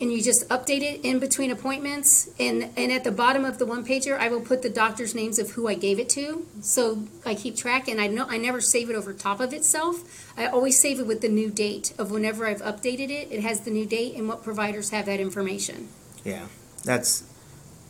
And 0.02 0.12
you 0.12 0.22
just 0.22 0.48
update 0.50 0.82
it 0.82 1.02
in 1.04 1.20
between 1.20 1.52
appointments. 1.52 2.30
And 2.40 2.70
and 2.76 2.92
at 2.92 3.04
the 3.04 3.12
bottom 3.12 3.46
of 3.46 3.58
the 3.58 3.66
one 3.66 3.86
pager 3.86 4.18
i 4.18 4.28
will 4.28 4.42
put 4.42 4.62
the 4.62 4.70
doctor's 4.70 5.14
names 5.16 5.40
of 5.40 5.52
who 5.52 5.68
i 5.68 5.76
gave 5.76 6.00
it 6.00 6.10
to. 6.10 6.46
So 6.62 7.04
i 7.26 7.36
keep 7.36 7.56
track 7.56 7.88
and 7.88 8.02
i 8.02 8.08
know 8.08 8.26
i 8.28 8.38
never 8.38 8.60
save 8.62 8.90
it 8.90 8.96
over 8.96 9.14
top 9.14 9.40
of 9.40 9.54
itself. 9.54 10.04
I 10.38 10.48
always 10.48 10.80
save 10.80 11.00
it 11.00 11.08
with 11.08 11.22
the 11.22 11.30
new 11.30 11.50
date 11.50 11.94
of 11.98 12.12
whenever 12.12 12.48
i've 12.48 12.62
updated 12.62 13.10
it. 13.10 13.32
It 13.32 13.42
has 13.42 13.62
the 13.62 13.72
new 13.72 13.86
date 13.86 14.16
and 14.16 14.28
what 14.28 14.44
providers 14.44 14.90
have 14.90 15.06
that 15.06 15.20
information. 15.20 15.90
Yeah, 16.24 16.48
that's 16.84 17.24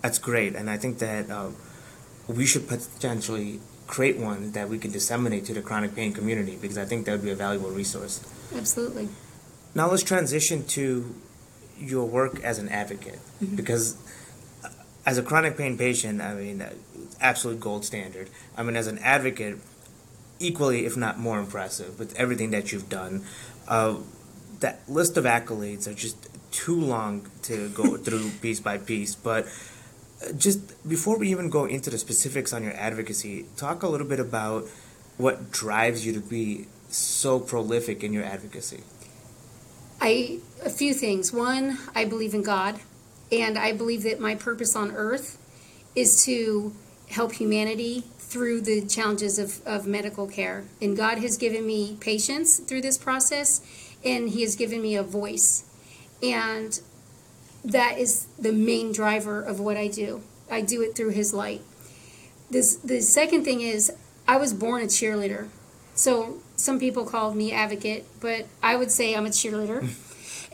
that's 0.01 0.19
great, 0.19 0.55
and 0.55 0.69
I 0.69 0.77
think 0.77 0.99
that 0.99 1.29
uh, 1.29 1.49
we 2.27 2.45
should 2.45 2.67
potentially 2.67 3.61
create 3.87 4.17
one 4.17 4.51
that 4.51 4.67
we 4.67 4.77
can 4.77 4.91
disseminate 4.91 5.45
to 5.45 5.53
the 5.53 5.61
chronic 5.61 5.95
pain 5.95 6.11
community 6.13 6.57
because 6.59 6.77
I 6.77 6.85
think 6.85 7.05
that 7.05 7.11
would 7.13 7.23
be 7.23 7.31
a 7.31 7.35
valuable 7.35 7.69
resource. 7.69 8.19
absolutely. 8.55 9.09
Now 9.75 9.89
let's 9.89 10.03
transition 10.03 10.65
to 10.67 11.15
your 11.83 12.05
work 12.05 12.43
as 12.43 12.59
an 12.59 12.69
advocate 12.69 13.19
because 13.55 13.97
uh, 14.63 14.69
as 15.05 15.17
a 15.17 15.23
chronic 15.23 15.57
pain 15.57 15.77
patient, 15.77 16.21
I 16.21 16.33
mean, 16.33 16.61
uh, 16.61 16.73
absolute 17.19 17.59
gold 17.59 17.85
standard. 17.85 18.29
I 18.57 18.63
mean, 18.63 18.75
as 18.75 18.87
an 18.87 18.99
advocate, 18.99 19.57
equally, 20.39 20.85
if 20.85 20.97
not 20.97 21.19
more 21.19 21.39
impressive 21.39 21.99
with 21.99 22.15
everything 22.15 22.51
that 22.51 22.71
you've 22.71 22.89
done. 22.89 23.25
Uh, 23.67 23.97
that 24.59 24.81
list 24.87 25.17
of 25.17 25.25
accolades 25.25 25.87
are 25.87 25.93
just 25.93 26.29
too 26.51 26.79
long 26.79 27.29
to 27.43 27.69
go 27.69 27.97
through 28.05 28.29
piece 28.41 28.59
by 28.59 28.77
piece, 28.77 29.15
but 29.15 29.45
uh, 29.45 30.31
just 30.33 30.87
before 30.87 31.17
we 31.17 31.29
even 31.29 31.49
go 31.49 31.65
into 31.65 31.89
the 31.89 31.97
specifics 31.97 32.53
on 32.53 32.63
your 32.63 32.73
advocacy, 32.73 33.45
talk 33.57 33.83
a 33.83 33.87
little 33.87 34.07
bit 34.07 34.19
about 34.19 34.65
what 35.17 35.51
drives 35.51 36.05
you 36.05 36.13
to 36.13 36.19
be 36.19 36.67
so 36.89 37.39
prolific 37.39 38.03
in 38.03 38.13
your 38.13 38.23
advocacy. 38.23 38.81
I 40.03 40.39
a 40.65 40.69
few 40.69 40.93
things. 40.93 41.31
One, 41.31 41.77
I 41.95 42.03
believe 42.03 42.33
in 42.33 42.43
God, 42.43 42.77
and 43.31 43.57
I 43.57 43.71
believe 43.71 44.03
that 44.03 44.19
my 44.19 44.35
purpose 44.35 44.75
on 44.75 44.91
earth 44.91 45.37
is 45.95 46.25
to 46.25 46.73
help 47.07 47.31
humanity 47.31 48.03
through 48.17 48.61
the 48.61 48.85
challenges 48.85 49.39
of, 49.39 49.65
of 49.65 49.87
medical 49.87 50.27
care. 50.27 50.65
And 50.81 50.97
God 50.97 51.19
has 51.19 51.37
given 51.37 51.65
me 51.65 51.95
patience 52.01 52.59
through 52.59 52.81
this 52.81 52.97
process, 52.97 53.61
and 54.03 54.29
He 54.29 54.41
has 54.41 54.57
given 54.57 54.81
me 54.81 54.97
a 54.97 55.03
voice. 55.03 55.63
And 56.21 56.81
that 57.63 57.97
is 57.97 58.27
the 58.37 58.51
main 58.51 58.91
driver 58.91 59.41
of 59.41 59.61
what 59.61 59.77
I 59.77 59.87
do. 59.87 60.21
I 60.51 60.59
do 60.59 60.81
it 60.81 60.97
through 60.97 61.11
His 61.11 61.33
light. 61.33 61.61
This 62.51 62.75
the 62.75 62.99
second 62.99 63.45
thing 63.45 63.61
is 63.61 63.89
I 64.27 64.35
was 64.35 64.53
born 64.53 64.81
a 64.81 64.87
cheerleader. 64.87 65.47
So 65.95 66.42
some 66.55 66.79
people 66.79 67.05
call 67.05 67.33
me 67.33 67.51
advocate, 67.51 68.05
but 68.19 68.45
I 68.61 68.75
would 68.75 68.91
say 68.91 69.15
I'm 69.15 69.25
a 69.25 69.29
cheerleader. 69.29 69.87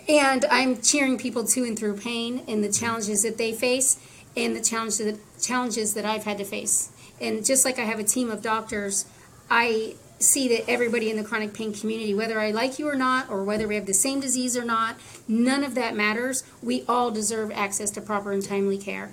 and 0.09 0.45
I'm 0.45 0.81
cheering 0.81 1.17
people 1.17 1.43
to 1.45 1.63
and 1.63 1.77
through 1.77 1.97
pain 1.97 2.43
and 2.47 2.63
the 2.63 2.71
challenges 2.71 3.23
that 3.23 3.37
they 3.37 3.53
face 3.53 3.99
and 4.35 4.55
the 4.55 4.61
challenges 4.61 4.97
that, 4.99 5.19
challenges 5.41 5.93
that 5.93 6.05
I've 6.05 6.23
had 6.23 6.37
to 6.39 6.45
face. 6.45 6.91
And 7.21 7.45
just 7.45 7.65
like 7.65 7.79
I 7.79 7.83
have 7.83 7.99
a 7.99 8.03
team 8.03 8.31
of 8.31 8.41
doctors, 8.41 9.05
I 9.49 9.95
see 10.19 10.47
that 10.49 10.69
everybody 10.69 11.09
in 11.09 11.17
the 11.17 11.23
chronic 11.23 11.53
pain 11.53 11.73
community, 11.73 12.13
whether 12.13 12.39
I 12.39 12.51
like 12.51 12.79
you 12.79 12.87
or 12.87 12.95
not, 12.95 13.29
or 13.29 13.43
whether 13.43 13.67
we 13.67 13.75
have 13.75 13.85
the 13.85 13.93
same 13.93 14.19
disease 14.19 14.57
or 14.57 14.65
not, 14.65 14.97
none 15.27 15.63
of 15.63 15.75
that 15.75 15.95
matters. 15.95 16.43
We 16.61 16.83
all 16.87 17.11
deserve 17.11 17.51
access 17.51 17.89
to 17.91 18.01
proper 18.01 18.31
and 18.31 18.43
timely 18.43 18.77
care. 18.77 19.11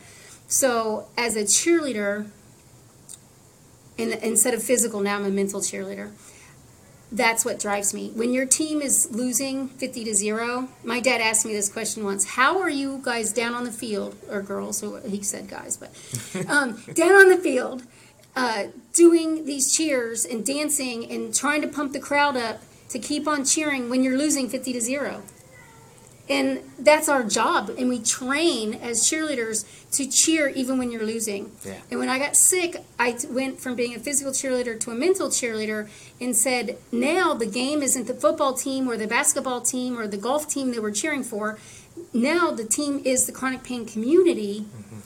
So, 0.48 1.08
as 1.16 1.36
a 1.36 1.42
cheerleader, 1.42 2.26
and 3.98 4.12
instead 4.14 4.54
of 4.54 4.62
physical, 4.62 5.00
now 5.00 5.16
I'm 5.16 5.24
a 5.24 5.30
mental 5.30 5.60
cheerleader. 5.60 6.12
That's 7.16 7.46
what 7.46 7.58
drives 7.58 7.94
me. 7.94 8.10
When 8.10 8.34
your 8.34 8.44
team 8.44 8.82
is 8.82 9.08
losing 9.10 9.68
50 9.68 10.04
to 10.04 10.14
0, 10.14 10.68
my 10.84 11.00
dad 11.00 11.22
asked 11.22 11.46
me 11.46 11.54
this 11.54 11.70
question 11.70 12.04
once 12.04 12.26
How 12.26 12.60
are 12.60 12.68
you 12.68 13.00
guys 13.02 13.32
down 13.32 13.54
on 13.54 13.64
the 13.64 13.72
field, 13.72 14.16
or 14.30 14.42
girls, 14.42 14.76
so 14.76 15.00
he 15.00 15.22
said 15.22 15.48
guys, 15.48 15.78
but 15.78 15.90
um, 16.48 16.78
down 16.92 17.12
on 17.12 17.30
the 17.30 17.38
field, 17.38 17.84
uh, 18.36 18.64
doing 18.92 19.46
these 19.46 19.74
cheers 19.74 20.26
and 20.26 20.44
dancing 20.44 21.10
and 21.10 21.34
trying 21.34 21.62
to 21.62 21.68
pump 21.68 21.94
the 21.94 22.00
crowd 22.00 22.36
up 22.36 22.60
to 22.90 22.98
keep 22.98 23.26
on 23.26 23.46
cheering 23.46 23.88
when 23.88 24.04
you're 24.04 24.18
losing 24.18 24.50
50 24.50 24.74
to 24.74 24.80
0? 24.82 25.22
And 26.28 26.60
that's 26.78 27.08
our 27.08 27.22
job. 27.22 27.70
And 27.78 27.88
we 27.88 28.00
train 28.00 28.74
as 28.74 29.02
cheerleaders 29.02 29.64
to 29.92 30.06
cheer 30.10 30.48
even 30.48 30.76
when 30.76 30.90
you're 30.90 31.04
losing. 31.06 31.52
Yeah. 31.64 31.74
And 31.90 32.00
when 32.00 32.08
I 32.08 32.18
got 32.18 32.34
sick, 32.34 32.82
I 32.98 33.12
t- 33.12 33.28
went 33.28 33.60
from 33.60 33.76
being 33.76 33.94
a 33.94 34.00
physical 34.00 34.32
cheerleader 34.32 34.78
to 34.80 34.90
a 34.90 34.94
mental 34.94 35.28
cheerleader 35.28 35.88
and 36.20 36.34
said, 36.36 36.78
now 36.90 37.32
the 37.32 37.46
game 37.46 37.80
isn't 37.80 38.08
the 38.08 38.14
football 38.14 38.54
team 38.54 38.88
or 38.90 38.96
the 38.96 39.06
basketball 39.06 39.60
team 39.60 39.96
or 39.98 40.08
the 40.08 40.16
golf 40.16 40.48
team 40.48 40.72
that 40.72 40.82
we're 40.82 40.90
cheering 40.90 41.22
for. 41.22 41.58
Now 42.12 42.50
the 42.50 42.64
team 42.64 43.02
is 43.04 43.26
the 43.26 43.32
chronic 43.32 43.62
pain 43.62 43.86
community. 43.86 44.62
Mm-hmm. 44.66 44.96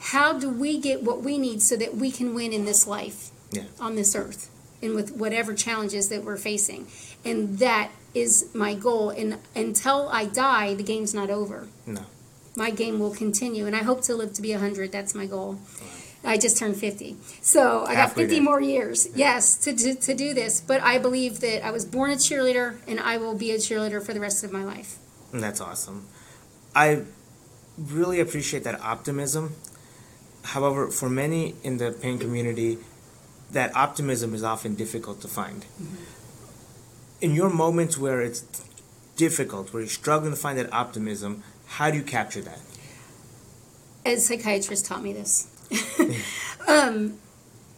How 0.00 0.32
do 0.38 0.48
we 0.48 0.78
get 0.80 1.02
what 1.02 1.22
we 1.22 1.36
need 1.36 1.60
so 1.60 1.76
that 1.76 1.94
we 1.96 2.10
can 2.10 2.34
win 2.34 2.54
in 2.54 2.64
this 2.64 2.86
life 2.86 3.30
Yeah. 3.52 3.64
on 3.78 3.96
this 3.96 4.14
earth 4.16 4.48
and 4.82 4.94
with 4.94 5.12
whatever 5.12 5.54
challenges 5.54 6.08
that 6.08 6.24
we're 6.24 6.36
facing? 6.36 6.86
And 7.24 7.58
that 7.58 7.90
is 8.14 8.50
my 8.54 8.74
goal. 8.74 9.10
And 9.10 9.38
until 9.54 10.08
I 10.08 10.26
die, 10.26 10.74
the 10.74 10.82
game's 10.82 11.14
not 11.14 11.30
over. 11.30 11.68
No. 11.86 12.02
My 12.56 12.70
game 12.70 12.98
will 12.98 13.14
continue, 13.14 13.66
and 13.66 13.76
I 13.76 13.82
hope 13.82 14.02
to 14.02 14.14
live 14.14 14.32
to 14.34 14.42
be 14.42 14.50
100. 14.50 14.90
That's 14.90 15.14
my 15.14 15.26
goal. 15.26 15.58
I 16.22 16.36
just 16.36 16.58
turned 16.58 16.76
50. 16.76 17.16
So 17.40 17.84
I 17.86 17.94
got 17.94 18.12
50 18.12 18.34
there. 18.34 18.42
more 18.42 18.60
years, 18.60 19.08
yes, 19.14 19.56
to, 19.64 19.74
to, 19.74 19.94
to 19.94 20.14
do 20.14 20.34
this. 20.34 20.60
But 20.60 20.82
I 20.82 20.98
believe 20.98 21.40
that 21.40 21.64
I 21.64 21.70
was 21.70 21.84
born 21.84 22.10
a 22.10 22.16
cheerleader 22.16 22.76
and 22.86 23.00
I 23.00 23.16
will 23.16 23.34
be 23.34 23.52
a 23.52 23.56
cheerleader 23.56 24.04
for 24.04 24.12
the 24.12 24.20
rest 24.20 24.44
of 24.44 24.52
my 24.52 24.62
life. 24.62 24.98
That's 25.32 25.60
awesome. 25.60 26.06
I 26.74 27.04
really 27.78 28.20
appreciate 28.20 28.64
that 28.64 28.80
optimism. 28.80 29.54
However, 30.42 30.88
for 30.88 31.08
many 31.08 31.54
in 31.62 31.78
the 31.78 31.92
pain 31.92 32.18
community, 32.18 32.78
that 33.52 33.74
optimism 33.76 34.34
is 34.34 34.42
often 34.42 34.74
difficult 34.74 35.20
to 35.22 35.28
find. 35.28 35.66
In 37.20 37.34
your 37.34 37.50
moments 37.50 37.98
where 37.98 38.20
it's 38.20 38.44
difficult, 39.16 39.72
where 39.72 39.82
you're 39.82 39.88
struggling 39.88 40.32
to 40.32 40.36
find 40.36 40.58
that 40.58 40.72
optimism, 40.72 41.42
how 41.66 41.90
do 41.90 41.98
you 41.98 42.02
capture 42.02 42.40
that? 42.40 42.60
As 44.04 44.26
psychiatrist 44.26 44.86
taught 44.86 45.02
me 45.02 45.12
this. 45.12 45.48
um, 46.68 47.18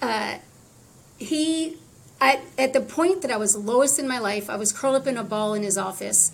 uh, 0.00 0.38
he, 1.18 1.76
I, 2.20 2.40
at 2.56 2.72
the 2.72 2.80
point 2.80 3.22
that 3.22 3.30
I 3.30 3.36
was 3.36 3.56
lowest 3.56 3.98
in 3.98 4.06
my 4.06 4.18
life, 4.18 4.48
I 4.48 4.56
was 4.56 4.72
curled 4.72 4.96
up 4.96 5.06
in 5.06 5.16
a 5.16 5.24
ball 5.24 5.54
in 5.54 5.62
his 5.62 5.76
office. 5.76 6.30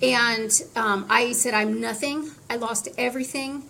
And 0.00 0.50
um, 0.74 1.06
I 1.08 1.32
said, 1.32 1.54
I'm 1.54 1.80
nothing. 1.80 2.30
I 2.50 2.56
lost 2.56 2.88
everything. 2.98 3.64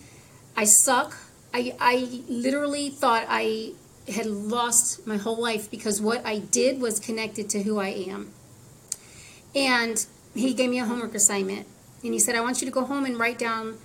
I 0.57 0.65
suck. 0.65 1.17
I, 1.55 1.75
I 1.79 2.23
literally 2.29 2.89
thought 2.91 3.27
I 3.29 3.73
had 4.09 4.27
lost 4.27 5.07
my 5.07 5.17
whole 5.17 5.41
life 5.41 5.71
because 5.71 6.01
what 6.01 6.25
I 6.27 6.39
did 6.39 6.81
was 6.81 6.99
connected 6.99 7.49
to 7.51 7.63
who 7.63 7.79
I 7.79 7.89
am. 7.89 8.33
And 9.55 10.05
he 10.35 10.55
gave 10.55 10.71
me 10.71 10.79
a 10.79 10.85
homework 10.85 11.15
assignment. 11.15 11.67
And 12.03 12.13
he 12.13 12.19
said, 12.19 12.35
I 12.35 12.41
want 12.41 12.61
you 12.61 12.67
to 12.67 12.73
go 12.73 12.85
home 12.85 13.05
and 13.05 13.19
write 13.19 13.39
down, 13.39 13.79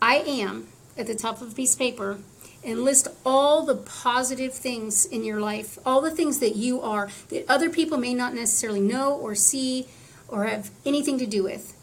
I 0.00 0.16
am, 0.16 0.68
at 0.96 1.06
the 1.06 1.14
top 1.14 1.42
of 1.42 1.52
a 1.52 1.54
piece 1.54 1.74
of 1.74 1.78
paper, 1.78 2.18
and 2.64 2.84
list 2.84 3.08
all 3.24 3.64
the 3.64 3.74
positive 3.74 4.52
things 4.52 5.04
in 5.04 5.24
your 5.24 5.40
life, 5.40 5.78
all 5.84 6.00
the 6.00 6.10
things 6.10 6.38
that 6.40 6.56
you 6.56 6.80
are, 6.80 7.08
that 7.28 7.44
other 7.48 7.70
people 7.70 7.98
may 7.98 8.14
not 8.14 8.34
necessarily 8.34 8.80
know 8.80 9.14
or 9.14 9.34
see 9.34 9.86
or 10.28 10.44
have 10.44 10.70
anything 10.86 11.18
to 11.18 11.26
do 11.26 11.42
with. 11.42 11.76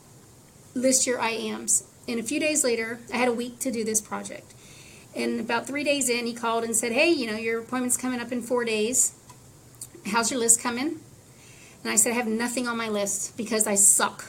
List 0.73 1.05
your 1.05 1.19
I 1.19 1.31
ams. 1.31 1.83
And 2.07 2.19
a 2.19 2.23
few 2.23 2.39
days 2.39 2.63
later, 2.63 2.99
I 3.13 3.17
had 3.17 3.27
a 3.27 3.33
week 3.33 3.59
to 3.59 3.71
do 3.71 3.83
this 3.83 4.01
project. 4.01 4.53
And 5.17 5.39
about 5.39 5.65
three 5.65 5.83
days 5.83 6.09
in, 6.09 6.27
he 6.27 6.33
called 6.33 6.63
and 6.63 6.75
said, 6.75 6.91
Hey, 6.91 7.09
you 7.09 7.25
know, 7.25 7.37
your 7.37 7.59
appointment's 7.59 7.97
coming 7.97 8.19
up 8.19 8.31
in 8.31 8.43
four 8.43 8.63
days. 8.63 9.15
How's 10.05 10.29
your 10.29 10.39
list 10.39 10.61
coming? 10.61 10.99
And 11.83 11.91
I 11.91 11.95
said, 11.95 12.11
I 12.11 12.15
have 12.15 12.27
nothing 12.27 12.67
on 12.67 12.77
my 12.77 12.87
list 12.87 13.35
because 13.35 13.65
I 13.65 13.73
suck. 13.73 14.25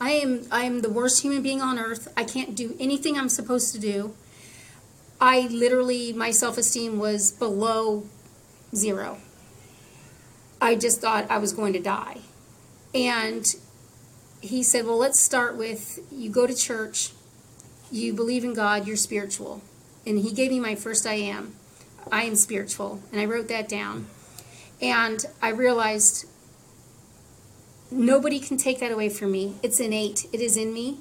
I 0.00 0.10
am 0.10 0.42
I 0.50 0.64
am 0.64 0.80
the 0.80 0.90
worst 0.90 1.22
human 1.22 1.42
being 1.42 1.62
on 1.62 1.78
earth. 1.78 2.12
I 2.16 2.24
can't 2.24 2.56
do 2.56 2.76
anything 2.80 3.16
I'm 3.16 3.28
supposed 3.28 3.72
to 3.74 3.80
do. 3.80 4.14
I 5.20 5.42
literally 5.42 6.12
my 6.12 6.32
self-esteem 6.32 6.98
was 6.98 7.30
below 7.30 8.04
zero. 8.74 9.18
I 10.60 10.74
just 10.74 11.00
thought 11.00 11.30
I 11.30 11.38
was 11.38 11.52
going 11.52 11.72
to 11.74 11.78
die. 11.78 12.18
And 12.92 13.54
he 14.40 14.64
said, 14.64 14.86
"Well, 14.86 14.98
let's 14.98 15.20
start 15.20 15.56
with 15.56 16.00
you 16.10 16.30
go 16.30 16.48
to 16.48 16.54
church, 16.54 17.12
you 17.92 18.12
believe 18.12 18.42
in 18.42 18.54
God, 18.54 18.88
you're 18.88 18.96
spiritual." 18.96 19.62
And 20.06 20.18
he 20.18 20.32
gave 20.32 20.50
me 20.50 20.60
my 20.60 20.74
first 20.74 21.06
I 21.06 21.14
am. 21.14 21.54
I 22.10 22.24
am 22.24 22.34
spiritual, 22.34 23.00
and 23.12 23.20
I 23.20 23.24
wrote 23.24 23.48
that 23.48 23.68
down. 23.68 24.06
And 24.80 25.24
I 25.40 25.50
realized 25.50 26.26
nobody 27.90 28.40
can 28.40 28.56
take 28.56 28.80
that 28.80 28.90
away 28.90 29.08
from 29.08 29.30
me. 29.30 29.54
It's 29.62 29.78
innate. 29.78 30.26
It 30.32 30.40
is 30.40 30.56
in 30.56 30.72
me. 30.74 30.98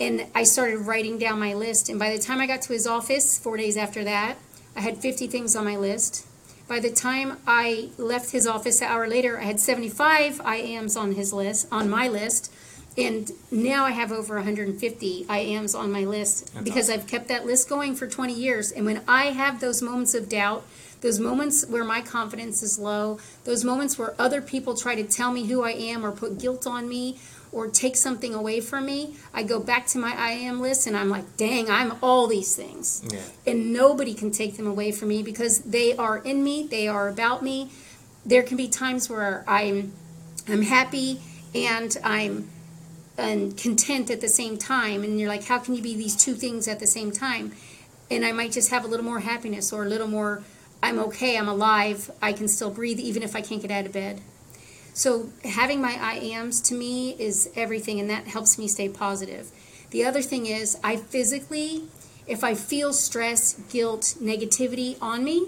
And 0.00 0.26
I 0.34 0.42
started 0.44 0.78
writing 0.78 1.18
down 1.18 1.38
my 1.38 1.54
list. 1.54 1.88
And 1.88 1.98
by 1.98 2.14
the 2.14 2.20
time 2.20 2.40
I 2.40 2.46
got 2.46 2.62
to 2.62 2.72
his 2.72 2.86
office, 2.86 3.38
four 3.38 3.56
days 3.56 3.76
after 3.76 4.02
that, 4.04 4.38
I 4.74 4.80
had 4.80 4.98
50 4.98 5.26
things 5.26 5.54
on 5.54 5.64
my 5.64 5.76
list. 5.76 6.26
By 6.66 6.80
the 6.80 6.90
time 6.90 7.38
I 7.46 7.90
left 7.98 8.30
his 8.30 8.46
office 8.46 8.80
an 8.80 8.88
hour 8.88 9.08
later, 9.08 9.38
I 9.38 9.44
had 9.44 9.60
75 9.60 10.40
I 10.44 10.56
ams 10.56 10.96
on 10.96 11.12
his 11.12 11.32
list, 11.32 11.66
on 11.70 11.90
my 11.90 12.08
list. 12.08 12.52
And 13.00 13.30
now 13.50 13.84
I 13.84 13.90
have 13.90 14.12
over 14.12 14.34
150 14.34 15.24
IAMs 15.24 15.78
on 15.78 15.90
my 15.90 16.04
list 16.04 16.52
That's 16.52 16.64
because 16.64 16.90
awesome. 16.90 17.00
I've 17.00 17.06
kept 17.06 17.28
that 17.28 17.46
list 17.46 17.68
going 17.68 17.94
for 17.94 18.06
20 18.06 18.32
years. 18.32 18.70
And 18.70 18.84
when 18.86 19.02
I 19.08 19.26
have 19.26 19.60
those 19.60 19.82
moments 19.82 20.14
of 20.14 20.28
doubt, 20.28 20.64
those 21.00 21.18
moments 21.18 21.66
where 21.66 21.84
my 21.84 22.00
confidence 22.02 22.62
is 22.62 22.78
low, 22.78 23.18
those 23.44 23.64
moments 23.64 23.98
where 23.98 24.14
other 24.18 24.42
people 24.42 24.76
try 24.76 24.94
to 24.94 25.04
tell 25.04 25.32
me 25.32 25.46
who 25.46 25.62
I 25.64 25.70
am 25.70 26.04
or 26.04 26.12
put 26.12 26.38
guilt 26.38 26.66
on 26.66 26.88
me 26.88 27.18
or 27.52 27.68
take 27.68 27.96
something 27.96 28.34
away 28.34 28.60
from 28.60 28.86
me, 28.86 29.16
I 29.34 29.42
go 29.42 29.58
back 29.58 29.86
to 29.88 29.98
my 29.98 30.14
I 30.16 30.32
am 30.32 30.60
list 30.60 30.86
and 30.86 30.96
I'm 30.96 31.08
like, 31.08 31.36
dang, 31.36 31.70
I'm 31.70 31.94
all 32.02 32.26
these 32.26 32.54
things. 32.54 33.02
Yeah. 33.10 33.20
And 33.46 33.72
nobody 33.72 34.14
can 34.14 34.30
take 34.30 34.56
them 34.56 34.66
away 34.66 34.92
from 34.92 35.08
me 35.08 35.22
because 35.22 35.60
they 35.60 35.96
are 35.96 36.18
in 36.18 36.44
me, 36.44 36.66
they 36.66 36.86
are 36.86 37.08
about 37.08 37.42
me. 37.42 37.70
There 38.24 38.42
can 38.42 38.56
be 38.56 38.68
times 38.68 39.08
where 39.08 39.44
I'm 39.48 39.92
I'm 40.48 40.62
happy 40.62 41.20
and 41.54 41.96
I'm 42.04 42.48
and 43.20 43.56
content 43.56 44.10
at 44.10 44.20
the 44.20 44.28
same 44.28 44.56
time 44.56 45.04
and 45.04 45.20
you're 45.20 45.28
like 45.28 45.44
how 45.44 45.58
can 45.58 45.74
you 45.74 45.82
be 45.82 45.94
these 45.94 46.16
two 46.16 46.34
things 46.34 46.66
at 46.66 46.80
the 46.80 46.86
same 46.86 47.12
time? 47.12 47.52
And 48.10 48.24
i 48.24 48.32
might 48.32 48.52
just 48.52 48.70
have 48.70 48.84
a 48.84 48.88
little 48.88 49.04
more 49.04 49.20
happiness 49.20 49.72
or 49.72 49.84
a 49.84 49.88
little 49.88 50.08
more 50.08 50.42
i'm 50.82 50.98
okay 50.98 51.36
i'm 51.36 51.48
alive 51.48 52.10
i 52.22 52.32
can 52.32 52.48
still 52.48 52.70
breathe 52.70 52.98
even 52.98 53.22
if 53.22 53.36
i 53.36 53.40
can't 53.40 53.62
get 53.62 53.70
out 53.70 53.86
of 53.86 53.92
bed. 53.92 54.20
So 54.92 55.30
having 55.44 55.80
my 55.80 55.96
i 56.00 56.14
ams 56.16 56.60
to 56.62 56.74
me 56.74 57.16
is 57.18 57.50
everything 57.54 58.00
and 58.00 58.10
that 58.10 58.26
helps 58.26 58.58
me 58.58 58.66
stay 58.68 58.88
positive. 58.88 59.50
The 59.90 60.04
other 60.04 60.22
thing 60.22 60.46
is 60.46 60.78
i 60.82 60.96
physically 60.96 61.84
if 62.26 62.42
i 62.44 62.54
feel 62.54 62.92
stress 62.92 63.54
guilt 63.70 64.14
negativity 64.20 64.96
on 65.02 65.24
me 65.24 65.46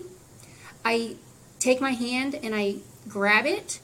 i 0.85 1.17
take 1.59 1.81
my 1.81 1.93
hand 1.93 2.35
and 2.43 2.55
i 2.55 2.77
grab 3.09 3.47
it 3.47 3.81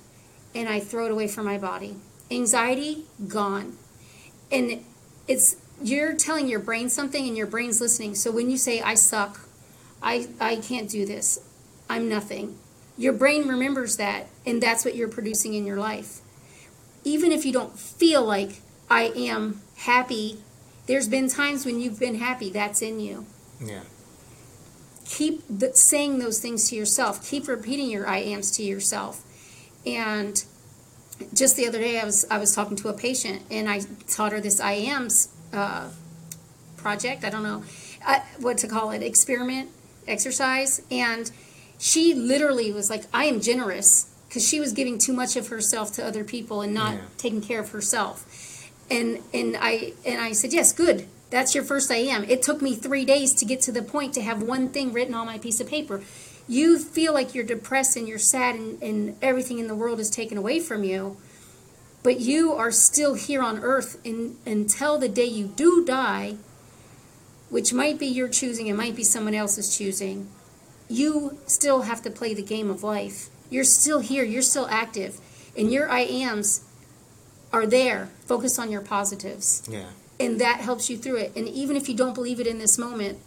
and 0.55 0.69
i 0.69 0.81
throw 0.81 1.07
it 1.07 1.13
away 1.13 1.29
from 1.29 1.45
my 1.45 1.59
body 1.59 1.97
anxiety 2.31 3.05
gone. 3.27 3.77
And 4.51 4.85
it's 5.27 5.57
you're 5.83 6.15
telling 6.15 6.49
your 6.49 6.61
brain 6.61 6.89
something 6.89 7.27
and 7.27 7.37
your 7.37 7.47
brain's 7.47 7.81
listening. 7.81 8.15
So 8.15 8.31
when 8.31 8.51
you 8.51 8.59
say 8.59 8.81
i 8.81 8.95
suck. 8.95 9.41
I 10.03 10.29
i 10.41 10.57
can't 10.57 10.89
do 10.89 11.05
this. 11.07 11.41
I'm 11.89 12.09
nothing. 12.09 12.59
Your 12.97 13.13
brain 13.13 13.49
remembers 13.49 13.97
that 13.97 14.27
and 14.47 14.63
that's 14.63 14.85
what 14.85 14.95
you're 14.95 15.09
producing 15.09 15.55
in 15.55 15.67
your 15.67 15.79
life. 15.79 16.21
Even 17.05 17.33
if 17.33 17.45
you 17.45 17.53
don't 17.53 17.79
feel 17.79 18.25
like 18.25 18.61
i 18.91 19.13
am 19.15 19.61
happy 19.77 20.39
there's 20.89 21.07
been 21.07 21.29
times 21.29 21.67
when 21.67 21.81
you've 21.81 22.01
been 22.01 22.17
happy. 22.17 22.51
That's 22.51 22.83
in 22.83 22.99
you. 22.99 23.27
Yeah. 23.61 23.83
keep 25.05 25.43
the, 25.49 25.75
saying 25.75 26.19
those 26.19 26.41
things 26.41 26.71
to 26.71 26.77
yourself. 26.77 27.29
Keep 27.29 27.47
repeating 27.47 27.91
your 27.91 28.07
I 28.09 28.19
ams 28.19 28.51
to 28.53 28.63
yourself. 28.63 29.23
And 29.85 30.43
just 31.35 31.57
the 31.57 31.67
other 31.67 31.79
day, 31.79 31.99
I 32.01 32.05
was 32.05 32.27
I 32.31 32.39
was 32.39 32.55
talking 32.55 32.77
to 32.79 32.89
a 32.89 32.93
patient, 32.93 33.43
and 33.51 33.69
I 33.69 33.81
taught 34.09 34.33
her 34.33 34.41
this 34.41 34.61
I 34.61 34.73
ams 34.73 35.29
uh, 35.53 35.91
project. 36.77 37.25
I 37.25 37.31
don't 37.31 37.43
know 37.43 37.65
uh, 38.07 38.21
what 38.41 38.59
to 38.59 38.69
call 38.69 38.91
it, 38.91 39.03
experiment, 39.03 39.71
exercise, 40.07 40.83
and 40.91 41.31
she 41.79 42.15
literally 42.15 42.73
was 42.73 42.91
like, 42.91 43.05
"I 43.13 43.25
am 43.25 43.41
generous," 43.41 44.11
because 44.29 44.47
she 44.47 44.61
was 44.61 44.73
giving 44.73 44.99
too 44.99 45.13
much 45.13 45.37
of 45.37 45.49
herself 45.49 45.93
to 45.95 46.05
other 46.05 46.25
people 46.25 46.61
and 46.63 46.73
not 46.75 46.95
Yeah. 46.95 47.01
taking 47.17 47.41
care 47.41 47.61
of 47.61 47.71
herself. 47.71 48.25
And 48.91 49.19
and 49.35 49.57
I 49.61 49.93
and 50.05 50.21
I 50.21 50.33
said, 50.33 50.53
"Yes, 50.53 50.73
good." 50.73 51.07
That's 51.31 51.55
your 51.55 51.63
first 51.63 51.91
I 51.91 51.97
am. 51.97 52.25
It 52.25 52.41
took 52.43 52.63
me 52.63 52.75
three 52.75 53.05
days 53.05 53.35
to 53.35 53.45
get 53.45 53.61
to 53.63 53.73
the 53.73 53.83
point 53.83 54.15
to 54.15 54.23
have 54.23 54.43
one 54.43 54.71
thing 54.71 54.95
written 54.95 55.13
on 55.13 55.27
my 55.27 55.37
piece 55.37 55.61
of 55.61 55.69
paper. 55.69 56.01
You 56.49 56.79
feel 56.79 57.13
like 57.13 57.35
you're 57.35 57.45
depressed 57.45 57.97
and 57.97 58.09
you're 58.09 58.19
sad 58.19 58.55
and, 58.57 58.83
and 58.83 59.17
everything 59.21 59.59
in 59.59 59.69
the 59.69 59.75
world 59.75 60.01
is 60.01 60.09
taken 60.11 60.39
away 60.39 60.61
from 60.61 60.83
you, 60.83 61.19
but 62.03 62.21
you 62.21 62.53
are 62.55 62.71
still 62.71 63.15
here 63.15 63.43
on 63.43 63.59
earth 63.59 64.01
in, 64.03 64.37
until 64.47 64.99
the 64.99 65.09
day 65.11 65.27
you 65.27 65.47
do 65.47 65.85
die, 65.85 66.37
which 67.51 67.73
might 67.73 67.99
be 67.99 68.07
your 68.07 68.29
choosing, 68.29 68.67
it 68.67 68.75
might 68.75 68.97
be 68.97 69.05
someone 69.05 69.35
else's 69.35 69.77
choosing. 69.77 70.29
You 70.89 71.39
still 71.47 71.83
have 71.83 72.01
to 72.03 72.11
play 72.11 72.33
the 72.33 72.43
game 72.43 72.71
of 72.71 72.83
life. 72.83 73.29
You're 73.51 73.65
still 73.65 74.01
here, 74.01 74.25
you're 74.25 74.43
still 74.43 74.67
active, 74.71 75.21
and 75.57 75.71
your 75.71 75.91
I 75.91 76.01
ams 76.01 76.65
are 77.53 77.67
there. 77.67 78.09
Focus 78.27 78.59
on 78.59 78.71
your 78.71 78.81
positives 78.83 79.63
Yeah. 79.71 79.87
and 80.21 80.41
that 80.41 80.61
helps 80.61 80.89
you 80.89 80.97
through 80.97 81.17
it. 81.17 81.33
And 81.37 81.47
even 81.49 81.77
if 81.77 81.89
you 81.89 81.95
don't 81.95 82.15
believe 82.15 82.41
it 82.41 82.47
in 82.47 82.59
this 82.59 82.79
moment, 82.79 83.19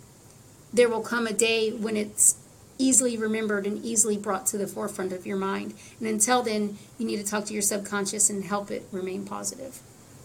there 0.73 0.89
will 0.89 1.01
come 1.01 1.27
a 1.27 1.33
day 1.33 1.71
when 1.71 1.97
it's 1.97 2.35
easily 2.81 3.17
remembered 3.17 3.65
and 3.67 3.83
easily 3.85 4.17
brought 4.17 4.45
to 4.47 4.57
the 4.57 4.67
forefront 4.67 5.13
of 5.13 5.25
your 5.25 5.37
mind. 5.37 5.73
And 5.99 6.07
until 6.07 6.41
then, 6.41 6.77
you 6.97 7.05
need 7.05 7.17
to 7.17 7.23
talk 7.23 7.45
to 7.45 7.53
your 7.53 7.61
subconscious 7.61 8.29
and 8.29 8.43
help 8.43 8.71
it 8.71 8.87
remain 8.91 9.25
positive. 9.25 9.79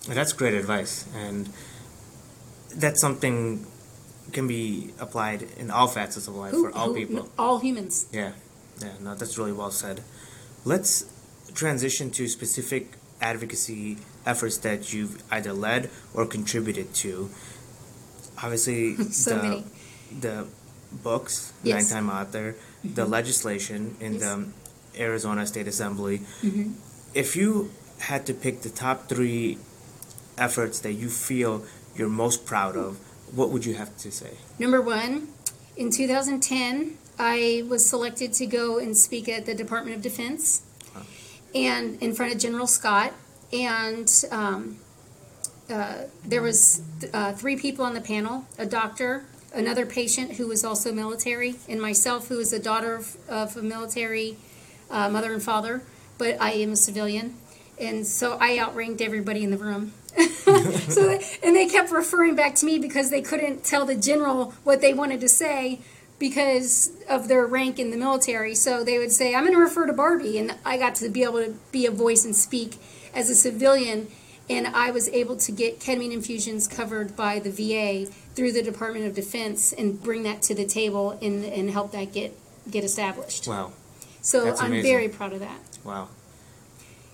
That's 0.08 0.32
great 0.32 0.54
advice, 0.54 1.04
and 1.14 1.48
that's 2.74 3.00
something 3.00 3.66
can 4.32 4.46
be 4.48 4.92
applied 4.98 5.46
in 5.56 5.70
all 5.70 5.86
facets 5.88 6.26
of 6.28 6.34
life 6.34 6.52
Who- 6.52 6.64
for 6.70 6.76
all 6.76 6.88
who- 6.88 6.94
people. 7.06 7.28
All 7.38 7.58
humans. 7.58 8.06
Yeah, 8.12 8.32
yeah, 8.80 8.92
no, 9.00 9.14
that's 9.14 9.36
really 9.38 9.52
well 9.52 9.70
said. 9.70 10.02
Let's 10.64 11.04
transition 11.54 12.10
to 12.12 12.28
specific 12.28 12.92
advocacy 13.20 13.98
efforts 14.24 14.58
that 14.58 14.92
you've 14.92 15.22
either 15.30 15.52
led 15.52 15.90
or 16.14 16.26
contributed 16.26 16.92
to. 16.94 17.30
Obviously, 18.42 18.96
So 19.10 19.36
the, 19.36 19.42
many. 19.42 19.64
the 20.20 20.46
books, 20.92 21.52
Yes. 21.62 21.90
nine-time 21.90 22.10
author, 22.10 22.56
the 22.84 23.04
legislation 23.04 23.96
in 24.00 24.14
Yes. 24.14 24.22
the 24.22 24.46
Arizona 25.02 25.46
State 25.46 25.68
Assembly. 25.68 26.20
Mm-hmm. 26.42 26.72
If 27.14 27.36
you 27.36 27.70
had 27.98 28.26
to 28.26 28.34
pick 28.34 28.62
the 28.62 28.70
top 28.70 29.08
three 29.08 29.58
efforts 30.38 30.80
that 30.80 30.92
you 30.92 31.08
feel 31.08 31.64
you're 31.96 32.08
most 32.08 32.44
proud 32.46 32.76
of, 32.76 32.98
what 33.34 33.50
would 33.50 33.64
you 33.64 33.74
have 33.74 33.96
to 33.98 34.10
say? 34.12 34.32
Number 34.58 34.80
one, 34.80 35.28
in 35.76 35.90
2010, 35.90 36.98
I 37.18 37.64
was 37.68 37.88
selected 37.88 38.32
to 38.34 38.46
go 38.46 38.78
and 38.78 38.96
speak 38.96 39.28
at 39.28 39.46
the 39.46 39.54
Department 39.54 39.96
of 39.96 40.02
Defense 40.02 40.62
and 41.54 42.00
in 42.02 42.14
front 42.14 42.32
of 42.34 42.38
General 42.38 42.66
Scott. 42.66 43.14
And 43.52 44.10
um, 44.30 44.78
uh, 45.70 46.02
there 46.24 46.42
was 46.42 46.82
uh, 47.14 47.32
three 47.32 47.56
people 47.56 47.84
on 47.84 47.94
the 47.94 48.00
panel, 48.00 48.44
a 48.58 48.66
doctor, 48.66 49.24
another 49.56 49.86
patient 49.86 50.32
who 50.34 50.46
was 50.46 50.64
also 50.64 50.92
military, 50.92 51.56
and 51.68 51.80
myself, 51.80 52.28
who 52.28 52.38
is 52.38 52.52
a 52.52 52.58
daughter 52.58 52.94
of, 52.94 53.16
of 53.28 53.56
a 53.56 53.62
military 53.62 54.36
uh, 54.90 55.08
mother 55.08 55.32
and 55.32 55.42
father, 55.42 55.82
but 56.18 56.40
I 56.40 56.52
am 56.52 56.72
a 56.72 56.76
civilian. 56.76 57.34
And 57.78 58.06
so 58.06 58.38
I 58.40 58.58
outranked 58.58 59.00
everybody 59.00 59.42
in 59.42 59.50
the 59.50 59.58
room. 59.58 59.92
so, 60.88 61.08
they- 61.08 61.24
and 61.42 61.54
they 61.56 61.66
kept 61.66 61.90
referring 61.90 62.34
back 62.36 62.54
to 62.56 62.66
me 62.66 62.78
because 62.78 63.10
they 63.10 63.20
couldn't 63.20 63.64
tell 63.64 63.84
the 63.84 63.94
general 63.96 64.52
what 64.64 64.80
they 64.80 64.94
wanted 64.94 65.20
to 65.20 65.28
say 65.28 65.80
because 66.18 66.90
of 67.08 67.28
their 67.28 67.44
rank 67.44 67.78
in 67.78 67.90
the 67.90 67.96
military. 67.98 68.54
So 68.54 68.82
they 68.82 68.98
would 68.98 69.12
say, 69.12 69.34
I'm 69.34 69.42
going 69.42 69.52
to 69.54 69.60
refer 69.60 69.86
to 69.86 69.92
Barby. 69.92 70.38
And 70.38 70.54
I 70.64 70.78
got 70.78 70.94
to 70.96 71.10
be 71.10 71.22
able 71.22 71.44
to 71.44 71.54
be 71.72 71.84
a 71.84 71.90
voice 71.90 72.24
and 72.24 72.34
speak 72.34 72.76
as 73.14 73.28
a 73.28 73.34
civilian. 73.34 74.08
And 74.48 74.66
I 74.68 74.90
was 74.92 75.08
able 75.08 75.36
to 75.38 75.52
get 75.52 75.80
ketamine 75.80 76.12
infusions 76.12 76.68
covered 76.68 77.16
by 77.16 77.40
the 77.40 77.50
VA 77.50 78.10
through 78.34 78.52
the 78.52 78.62
Department 78.62 79.06
of 79.06 79.14
Defense 79.14 79.72
and 79.72 80.00
bring 80.00 80.22
that 80.22 80.42
to 80.42 80.54
the 80.54 80.64
table 80.64 81.18
and, 81.20 81.44
and 81.44 81.70
help 81.70 81.90
that 81.92 82.12
get, 82.12 82.32
get 82.70 82.84
established. 82.84 83.48
Wow, 83.48 83.72
So 84.20 84.44
That's 84.44 84.60
I'm 84.60 84.72
amazing. 84.72 84.90
very 84.92 85.08
proud 85.08 85.32
of 85.32 85.40
that. 85.40 85.78
wow. 85.84 86.08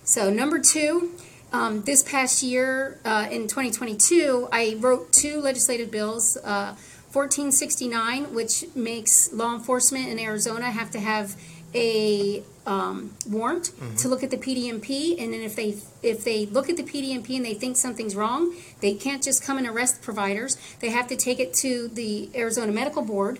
So 0.03 0.29
number 0.29 0.59
two, 0.59 1.11
um, 1.51 1.81
this 1.83 2.03
past 2.03 2.43
year 2.43 2.99
uh, 3.05 3.27
in 3.31 3.43
2022, 3.47 4.49
I 4.51 4.75
wrote 4.79 5.11
two 5.11 5.39
legislative 5.41 5.89
bills. 5.91 6.37
Uh, 6.37 6.75
1469, 7.13 8.33
which 8.33 8.65
makes 8.75 9.31
law 9.33 9.53
enforcement 9.53 10.07
in 10.07 10.17
Arizona 10.17 10.71
have 10.71 10.89
to 10.89 10.99
have 10.99 11.35
a 11.75 12.43
um, 12.65 13.13
warrant 13.27 13.71
to 13.97 14.07
look 14.07 14.23
at 14.23 14.31
the 14.31 14.37
PDMP, 14.37 15.21
and 15.21 15.33
then 15.33 15.41
if 15.41 15.55
they 15.55 15.75
if 16.01 16.23
they 16.23 16.45
look 16.45 16.69
at 16.69 16.77
the 16.77 16.83
PDMP 16.83 17.35
and 17.35 17.45
they 17.45 17.53
think 17.53 17.77
something's 17.77 18.15
wrong, 18.15 18.55
they 18.79 18.93
can't 18.93 19.23
just 19.23 19.43
come 19.43 19.57
and 19.57 19.67
arrest 19.67 20.01
providers. 20.01 20.57
They 20.79 20.89
have 20.89 21.07
to 21.07 21.15
take 21.15 21.39
it 21.39 21.53
to 21.55 21.87
the 21.89 22.29
Arizona 22.35 22.71
Medical 22.71 23.01
Board, 23.01 23.39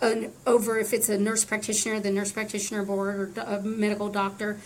an, 0.00 0.32
over 0.46 0.78
if 0.78 0.92
it's 0.92 1.08
a 1.08 1.18
nurse 1.18 1.44
practitioner, 1.44 2.00
the 2.00 2.10
nurse 2.10 2.32
practitioner 2.32 2.84
board 2.84 3.20
or 3.20 3.26
do- 3.26 3.40
a 3.40 3.62
medical 3.62 4.08
doctor, 4.08 4.58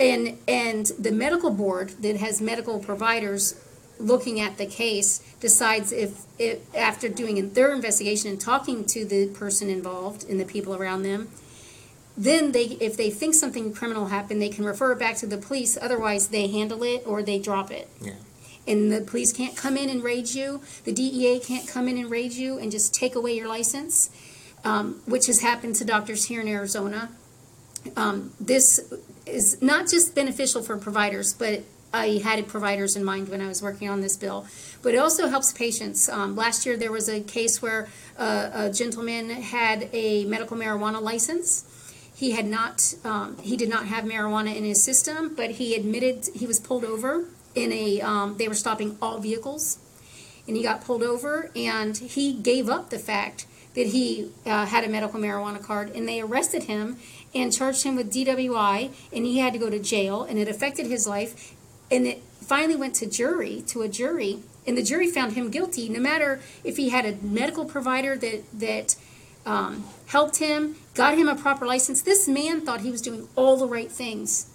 and 0.00 0.38
and 0.48 0.86
the 0.98 1.12
medical 1.12 1.50
board 1.50 1.90
that 2.02 2.16
has 2.16 2.40
medical 2.40 2.80
providers 2.80 3.60
looking 3.98 4.40
at 4.40 4.58
the 4.58 4.66
case 4.66 5.22
decides 5.40 5.90
if, 5.90 6.22
if 6.38 6.74
after 6.74 7.08
doing 7.08 7.50
their 7.54 7.72
investigation 7.72 8.30
and 8.30 8.40
talking 8.40 8.84
to 8.84 9.06
the 9.06 9.28
person 9.28 9.70
involved 9.70 10.28
and 10.28 10.38
the 10.38 10.44
people 10.44 10.74
around 10.74 11.02
them 11.02 11.28
then 12.16 12.52
they 12.52 12.64
if 12.80 12.96
they 12.96 13.10
think 13.10 13.34
something 13.34 13.72
criminal 13.72 14.06
happened 14.06 14.40
they 14.40 14.48
can 14.48 14.64
refer 14.64 14.92
it 14.92 14.98
back 14.98 15.16
to 15.16 15.26
the 15.26 15.36
police 15.38 15.76
otherwise 15.80 16.28
they 16.28 16.46
handle 16.48 16.82
it 16.82 17.02
or 17.06 17.22
they 17.22 17.38
drop 17.38 17.70
it 17.70 17.88
Yeah. 18.00 18.12
and 18.66 18.90
the 18.92 19.00
police 19.02 19.32
can't 19.32 19.56
come 19.56 19.76
in 19.76 19.88
and 19.90 20.02
raid 20.02 20.30
you 20.34 20.60
the 20.84 20.92
dea 20.92 21.38
can't 21.40 21.68
come 21.68 21.88
in 21.88 21.98
and 21.98 22.10
raid 22.10 22.32
you 22.32 22.58
and 22.58 22.70
just 22.72 22.94
take 22.94 23.14
away 23.14 23.36
your 23.36 23.48
license 23.48 24.10
um, 24.64 25.02
which 25.06 25.26
has 25.26 25.40
happened 25.40 25.74
to 25.76 25.84
doctors 25.84 26.24
here 26.24 26.40
in 26.40 26.48
arizona 26.48 27.10
um, 27.96 28.32
this 28.40 28.92
is 29.26 29.60
not 29.62 29.88
just 29.88 30.14
beneficial 30.14 30.62
for 30.62 30.76
providers, 30.76 31.34
but 31.34 31.62
I 31.92 32.20
had 32.22 32.46
providers 32.48 32.96
in 32.96 33.04
mind 33.04 33.28
when 33.28 33.40
I 33.40 33.46
was 33.48 33.62
working 33.62 33.88
on 33.88 34.00
this 34.00 34.16
bill. 34.16 34.46
But 34.82 34.94
it 34.94 34.98
also 34.98 35.28
helps 35.28 35.52
patients. 35.52 36.08
Um, 36.08 36.34
last 36.36 36.66
year, 36.66 36.76
there 36.76 36.90
was 36.92 37.08
a 37.08 37.20
case 37.20 37.62
where 37.62 37.88
uh, 38.18 38.50
a 38.52 38.72
gentleman 38.72 39.30
had 39.30 39.88
a 39.92 40.24
medical 40.24 40.56
marijuana 40.56 41.00
license. 41.00 41.64
He 42.16 42.30
had 42.30 42.46
not, 42.46 42.94
um, 43.04 43.36
he 43.42 43.58
did 43.58 43.68
not 43.68 43.86
have 43.86 44.04
marijuana 44.04 44.56
in 44.56 44.64
his 44.64 44.82
system, 44.82 45.34
but 45.34 45.50
he 45.52 45.74
admitted 45.74 46.26
he 46.34 46.46
was 46.46 46.58
pulled 46.58 46.82
over 46.82 47.26
in 47.54 47.70
a, 47.72 48.00
um, 48.00 48.38
they 48.38 48.48
were 48.48 48.54
stopping 48.54 48.96
all 49.02 49.18
vehicles. 49.18 49.78
And 50.48 50.56
he 50.56 50.62
got 50.62 50.82
pulled 50.82 51.02
over, 51.02 51.50
and 51.54 51.94
he 51.94 52.32
gave 52.32 52.70
up 52.70 52.88
the 52.88 52.98
fact 52.98 53.46
that 53.74 53.88
he 53.88 54.30
uh, 54.46 54.64
had 54.64 54.82
a 54.84 54.88
medical 54.88 55.20
marijuana 55.20 55.62
card, 55.62 55.90
and 55.94 56.08
they 56.08 56.22
arrested 56.22 56.62
him 56.62 56.96
and 57.34 57.52
charged 57.52 57.82
him 57.82 57.96
with 57.96 58.10
DWI, 58.10 58.90
and 59.12 59.26
he 59.26 59.38
had 59.40 59.52
to 59.52 59.58
go 59.58 59.68
to 59.68 59.78
jail, 59.78 60.22
and 60.22 60.38
it 60.38 60.48
affected 60.48 60.86
his 60.86 61.06
life. 61.06 61.54
And 61.90 62.06
it 62.06 62.22
finally 62.40 62.76
went 62.76 62.94
to 62.94 63.06
jury, 63.06 63.62
to 63.66 63.82
a 63.82 63.88
jury, 63.88 64.38
and 64.66 64.78
the 64.78 64.82
jury 64.82 65.10
found 65.10 65.34
him 65.34 65.50
guilty, 65.50 65.90
no 65.90 66.00
matter 66.00 66.40
if 66.64 66.78
he 66.78 66.88
had 66.88 67.04
a 67.04 67.16
medical 67.22 67.66
provider 67.66 68.16
that 68.16 68.42
that 68.58 68.96
um, 69.46 69.84
helped 70.06 70.36
him, 70.36 70.76
got 70.94 71.16
him 71.16 71.28
a 71.28 71.36
proper 71.36 71.66
license. 71.66 72.02
This 72.02 72.28
man 72.28 72.60
thought 72.60 72.80
he 72.80 72.90
was 72.90 73.00
doing 73.00 73.28
all 73.36 73.56
the 73.56 73.66
right 73.66 73.90
things, 73.90 74.50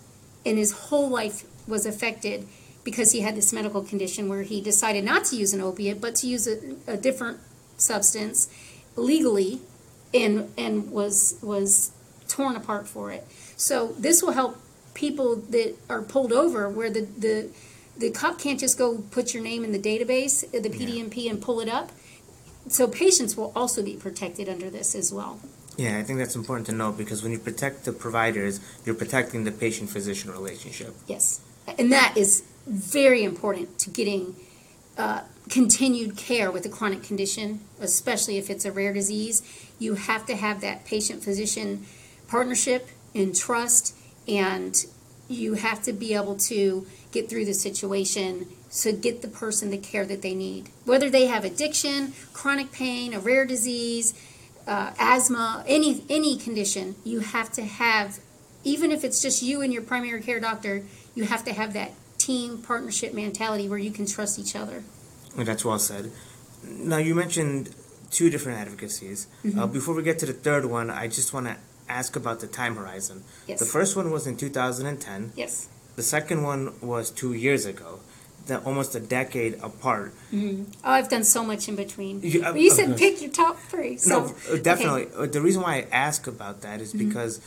and 0.45 0.57
his 0.57 0.71
whole 0.71 1.09
life 1.09 1.45
was 1.67 1.85
affected 1.85 2.47
because 2.83 3.11
he 3.11 3.21
had 3.21 3.35
this 3.35 3.53
medical 3.53 3.81
condition 3.81 4.27
where 4.27 4.43
he 4.43 4.59
decided 4.61 5.03
not 5.03 5.25
to 5.25 5.35
use 5.35 5.53
an 5.53 5.61
opiate, 5.61 6.01
but 6.01 6.15
to 6.15 6.27
use 6.27 6.47
a, 6.47 6.75
a 6.87 6.97
different 6.97 7.39
substance 7.77 8.49
legally, 8.95 9.61
and 10.13 10.51
and 10.57 10.91
was 10.91 11.39
was 11.41 11.91
torn 12.27 12.55
apart 12.55 12.87
for 12.87 13.11
it. 13.11 13.25
So 13.55 13.93
this 13.97 14.21
will 14.21 14.31
help 14.33 14.57
people 14.93 15.37
that 15.37 15.75
are 15.89 16.01
pulled 16.01 16.33
over 16.33 16.69
where 16.69 16.89
the 16.89 17.01
the 17.01 17.49
the 17.97 18.09
cop 18.09 18.39
can't 18.39 18.59
just 18.59 18.77
go 18.77 18.97
put 19.11 19.33
your 19.33 19.43
name 19.43 19.63
in 19.63 19.71
the 19.71 19.79
database, 19.79 20.49
the 20.51 20.69
PDMP, 20.69 21.29
and 21.29 21.41
pull 21.41 21.59
it 21.59 21.69
up. 21.69 21.91
So 22.67 22.87
patients 22.87 23.35
will 23.35 23.51
also 23.55 23.83
be 23.83 23.95
protected 23.95 24.47
under 24.47 24.69
this 24.69 24.95
as 24.95 25.11
well. 25.11 25.39
Yeah, 25.77 25.97
I 25.97 26.03
think 26.03 26.19
that's 26.19 26.35
important 26.35 26.67
to 26.67 26.73
know 26.73 26.91
because 26.91 27.23
when 27.23 27.31
you 27.31 27.39
protect 27.39 27.85
the 27.85 27.93
providers, 27.93 28.59
you're 28.85 28.95
protecting 28.95 29.45
the 29.45 29.51
patient-physician 29.51 30.31
relationship. 30.31 30.93
Yes, 31.07 31.41
and 31.77 31.91
that 31.91 32.15
is 32.15 32.43
very 32.67 33.23
important 33.23 33.79
to 33.79 33.89
getting 33.89 34.35
uh, 34.97 35.21
continued 35.49 36.17
care 36.17 36.51
with 36.51 36.65
a 36.65 36.69
chronic 36.69 37.03
condition, 37.03 37.61
especially 37.79 38.37
if 38.37 38.49
it's 38.49 38.65
a 38.65 38.71
rare 38.71 38.93
disease. 38.93 39.41
You 39.79 39.95
have 39.95 40.25
to 40.27 40.35
have 40.35 40.61
that 40.61 40.85
patient-physician 40.85 41.85
partnership 42.27 42.89
and 43.15 43.35
trust, 43.35 43.95
and 44.27 44.85
you 45.31 45.55
have 45.55 45.81
to 45.83 45.93
be 45.93 46.13
able 46.13 46.35
to 46.35 46.85
get 47.11 47.29
through 47.29 47.45
the 47.45 47.53
situation 47.53 48.47
to 48.71 48.93
get 48.93 49.21
the 49.21 49.27
person 49.27 49.69
the 49.69 49.77
care 49.77 50.05
that 50.05 50.21
they 50.21 50.33
need. 50.33 50.69
Whether 50.85 51.09
they 51.09 51.25
have 51.27 51.43
addiction, 51.43 52.13
chronic 52.33 52.71
pain, 52.71 53.13
a 53.13 53.19
rare 53.19 53.45
disease, 53.45 54.13
uh, 54.67 54.91
asthma, 54.99 55.63
any 55.67 56.03
any 56.09 56.37
condition, 56.37 56.95
you 57.03 57.19
have 57.19 57.51
to 57.53 57.63
have, 57.63 58.19
even 58.63 58.91
if 58.91 59.03
it's 59.03 59.21
just 59.21 59.41
you 59.41 59.61
and 59.61 59.73
your 59.73 59.81
primary 59.81 60.21
care 60.21 60.39
doctor, 60.39 60.83
you 61.15 61.25
have 61.25 61.43
to 61.45 61.53
have 61.53 61.73
that 61.73 61.91
team 62.17 62.59
partnership 62.59 63.13
mentality 63.13 63.67
where 63.67 63.79
you 63.79 63.91
can 63.91 64.05
trust 64.05 64.39
each 64.39 64.55
other. 64.55 64.83
That's 65.35 65.65
well 65.65 65.79
said. 65.79 66.11
Now, 66.63 66.97
you 66.97 67.15
mentioned 67.15 67.73
two 68.11 68.29
different 68.29 68.59
advocacies. 68.59 69.27
Uh, 69.57 69.65
before 69.65 69.95
we 69.95 70.03
get 70.03 70.19
to 70.19 70.25
the 70.25 70.33
third 70.33 70.65
one, 70.65 70.89
I 70.89 71.07
just 71.07 71.33
want 71.33 71.47
to 71.47 71.57
ask 71.91 72.15
about 72.15 72.39
the 72.39 72.47
time 72.47 72.75
horizon. 72.75 73.23
Yes. 73.47 73.59
The 73.59 73.65
first 73.65 73.95
one 73.95 74.11
was 74.11 74.25
in 74.27 74.35
2010. 74.37 75.33
Yes. 75.35 75.67
The 75.95 76.03
second 76.03 76.43
one 76.43 76.73
was 76.81 77.11
two 77.11 77.33
years 77.33 77.65
ago. 77.65 77.99
They're 78.47 78.59
almost 78.69 78.95
a 78.95 78.99
decade 78.99 79.53
apart. 79.61 80.13
Oh, 80.33 80.65
I've 80.83 81.09
done 81.09 81.23
so 81.23 81.43
much 81.43 81.67
in 81.69 81.75
between. 81.75 82.21
You- 82.23 82.43
uh, 82.43 82.53
you 82.53 82.71
said 82.71 82.87
course. 82.87 82.99
pick 82.99 83.21
your 83.21 83.29
top 83.31 83.59
three. 83.71 83.97
So, 83.97 84.09
no, 84.09 84.35
uh, 84.53 84.57
definitely. 84.57 85.07
Uh, 85.15 85.27
The 85.27 85.41
reason 85.41 85.61
why 85.61 85.73
I 85.75 85.85
ask 86.07 86.25
about 86.27 86.61
that 86.61 86.79
Mm-hmm. 86.79 86.97
because 87.07 87.39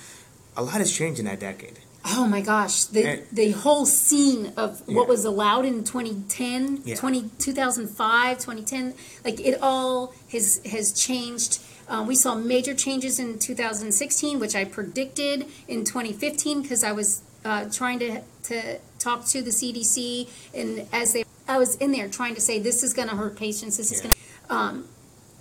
a 0.57 0.62
lot 0.62 0.74
has 0.85 0.92
changed 0.92 1.18
in 1.18 1.26
that 1.26 1.40
decade. 1.40 1.78
Oh 2.16 2.26
my 2.28 2.42
gosh, 2.42 2.85
the 2.85 3.02
And- 3.11 3.22
the 3.33 3.50
whole 3.52 3.87
scene 3.87 4.52
of 4.57 4.83
what 4.87 5.09
was 5.09 5.24
allowed 5.24 5.64
in 5.64 5.83
2010, 5.85 6.83
Yeah. 6.85 6.96
20, 6.96 7.30
2005, 7.38 8.38
2010, 8.38 8.94
like 9.24 9.40
it 9.40 9.59
all 9.62 10.12
has 10.33 10.61
has 10.74 10.92
changed. 10.92 11.52
Um, 11.88 12.07
we 12.07 12.14
saw 12.14 12.35
major 12.35 12.75
changes 12.75 13.18
in 13.18 13.38
2016, 13.38 14.40
which 14.40 14.55
I 14.55 14.64
predicted 14.64 15.47
in 15.68 15.85
2015 15.85 16.62
because 16.62 16.83
I 16.83 16.92
was 16.92 17.23
uh, 17.44 17.68
trying 17.70 17.99
to 18.01 18.23
to 18.44 18.79
talk 18.99 19.27
to 19.27 19.42
the 19.42 19.51
CDC, 19.51 20.29
and 20.55 20.87
as 20.92 21.12
they, 21.12 21.25
I 21.49 21.59
was 21.59 21.77
in 21.77 21.92
there 21.92 22.09
trying 22.09 22.35
to 22.35 22.40
say 22.40 22.59
this 22.59 22.83
is 22.83 22.92
going 22.92 23.09
to 23.09 23.16
hurt 23.16 23.37
patients. 23.37 23.77
This 23.77 23.92
is 23.92 24.01
going 24.01 24.12
to, 24.12 24.55
um, 24.55 24.88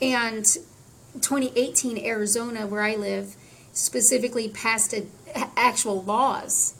and 0.01 0.45
2018 1.15 1.97
Arizona, 2.06 2.65
where 2.67 2.82
I 2.82 2.95
live, 2.95 3.36
specifically 3.73 4.49
passed 4.49 4.93
a, 4.93 5.06
actual 5.58 6.03
laws 6.03 6.75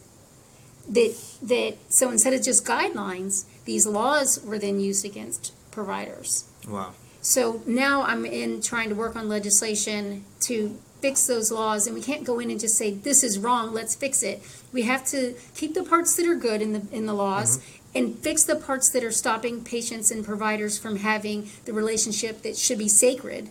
that 0.88 1.16
that 1.42 1.78
so 1.90 2.10
instead 2.10 2.34
of 2.34 2.42
just 2.42 2.66
guidelines, 2.66 3.46
these 3.66 3.86
laws 3.86 4.44
were 4.44 4.60
then 4.60 4.80
used 4.80 5.06
against 5.06 5.54
providers. 5.72 6.46
Wow. 6.68 6.94
So 7.24 7.64
now 7.66 8.04
I'm 8.04 8.26
in 8.26 8.62
trying 8.62 8.90
to 8.90 8.96
work 8.96 9.16
on 9.16 9.30
legislation 9.30 10.26
to 10.42 10.78
fix 11.00 11.26
those 11.26 11.52
laws, 11.52 11.88
and 11.88 11.96
we 11.96 12.02
can't 12.02 12.26
go 12.26 12.40
in 12.40 12.52
and 12.52 12.60
just 12.60 12.78
say, 12.78 12.92
this 12.92 13.24
is 13.24 13.40
wrong, 13.40 13.74
let's 13.74 13.96
fix 13.96 14.24
it. 14.24 14.44
We 14.74 14.84
have 14.84 15.06
to 15.08 15.34
keep 15.56 15.74
the 15.74 15.84
parts 15.84 16.16
that 16.18 16.28
are 16.28 16.36
good 16.36 16.62
in 16.62 16.74
the, 16.74 16.86
in 16.92 17.06
the 17.06 17.14
laws 17.14 17.58
mm-hmm. 17.60 17.98
and 17.98 18.20
fix 18.20 18.44
the 18.44 18.58
parts 18.58 18.90
that 18.90 19.06
are 19.06 19.12
stopping 19.12 19.64
patients 19.64 20.12
and 20.12 20.26
providers 20.26 20.78
from 20.78 20.98
having 20.98 21.50
the 21.64 21.72
relationship 21.72 22.42
that 22.42 22.58
should 22.58 22.78
be 22.78 22.90
sacred 22.90 23.50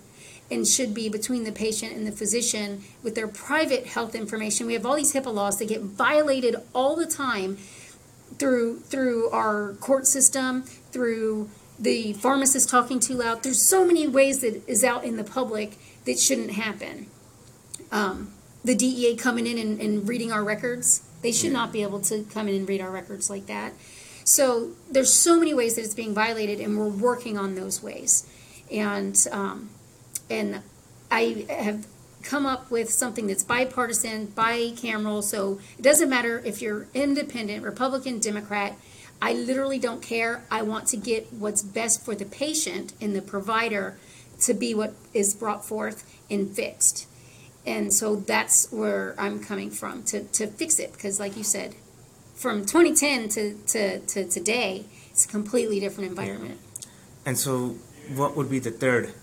and 0.51 0.67
should 0.67 0.93
be 0.93 1.09
between 1.09 1.45
the 1.45 1.53
patient 1.53 1.95
and 1.95 2.07
the 2.07 2.13
physician 2.13 2.85
with 3.03 3.15
their 3.15 3.29
private 3.29 3.87
health 3.87 4.15
information. 4.15 4.67
We 4.67 4.75
have 4.75 4.85
all 4.85 4.97
these 4.97 5.15
HIPAA 5.15 5.33
laws 5.33 5.59
that 5.59 5.69
get 5.69 5.81
violated 5.81 6.57
all 6.75 6.95
the 6.95 7.07
time 7.07 7.57
through 8.39 8.81
through 8.81 9.31
our 9.31 9.75
court 9.75 10.07
system, 10.07 10.63
through 10.63 11.49
the 11.83 12.13
pharmacist 12.15 12.69
talking 12.69 13.01
too 13.01 13.15
loud. 13.15 13.43
There's 13.43 13.61
so 13.61 13.85
many 13.85 14.07
ways 14.07 14.41
that 14.41 14.67
is 14.69 14.85
out 14.85 15.05
in 15.05 15.17
the 15.17 15.25
public 15.25 15.77
that 16.05 16.19
shouldn't 16.19 16.53
happen. 16.53 17.07
Um, 17.91 18.33
the 18.65 18.75
DEA 18.75 19.17
coming 19.17 19.47
in 19.47 19.59
and, 19.59 19.81
and 19.81 20.09
reading 20.09 20.33
our 20.33 20.45
records, 20.45 21.03
they 21.23 21.33
should 21.33 21.53
not 21.53 21.73
be 21.73 21.83
able 21.83 22.01
to 22.03 22.23
come 22.25 22.49
in 22.49 22.55
and 22.55 22.69
read 22.69 22.81
our 22.81 22.91
records 22.91 23.29
like 23.29 23.47
that. 23.47 23.73
So 24.25 24.71
there's 24.91 25.13
so 25.13 25.39
many 25.39 25.53
ways 25.53 25.75
that 25.75 25.83
it's 25.83 25.95
being 25.95 26.15
violated, 26.15 26.61
and 26.61 26.79
we're 26.79 26.89
working 26.89 27.37
on 27.37 27.57
those 27.57 27.83
ways. 27.83 28.29
And 28.71 29.19
um, 29.33 29.71
and 30.31 30.63
I 31.11 31.45
have 31.51 31.87
come 32.23 32.47
up 32.47 32.71
with 32.71 32.89
something 32.89 33.27
that's 33.27 33.43
bipartisan, 33.43 34.29
bicameral. 34.29 35.25
So 35.25 35.59
it 35.77 35.83
doesn't 35.83 36.09
matter 36.09 36.41
if 36.45 36.63
you're 36.63 36.87
independent, 36.95 37.65
Republican, 37.65 38.21
Democrat. 38.21 38.77
I 39.23 39.35
literally 39.35 39.79
don't 39.79 40.03
care. 40.03 40.43
I 40.51 40.63
want 40.63 40.89
to 40.89 40.97
get 40.97 41.33
what's 41.33 41.63
best 41.63 42.05
for 42.05 42.17
the 42.17 42.25
patient 42.25 42.93
and 43.01 43.15
the 43.15 43.23
provider 43.23 43.97
to 44.41 44.53
be 44.53 44.75
what 44.75 44.95
is 45.15 45.33
brought 45.33 45.65
forth 45.65 46.05
and 46.29 46.51
fixed. 46.51 47.07
And 47.65 47.95
so 47.95 48.17
that's 48.17 48.73
where 48.73 49.15
I'm 49.17 49.39
coming 49.39 49.71
from 49.71 50.03
to, 50.05 50.25
to 50.25 50.49
fix 50.49 50.81
it. 50.81 50.93
Because, 50.93 51.21
like 51.21 51.37
you 51.37 51.45
said, 51.45 51.77
from 52.35 52.67
2010 52.67 53.29
to, 53.29 53.55
to, 53.55 54.01
to 54.01 54.29
today, 54.29 54.87
it's 55.13 55.25
a 55.25 55.29
completely 55.29 55.79
different 55.79 56.11
environment. 56.11 56.59
And 57.25 57.39
so, 57.39 57.77
what 58.17 58.37
would 58.37 58.51
be 58.51 58.59
the 58.59 58.73
third? 58.73 59.15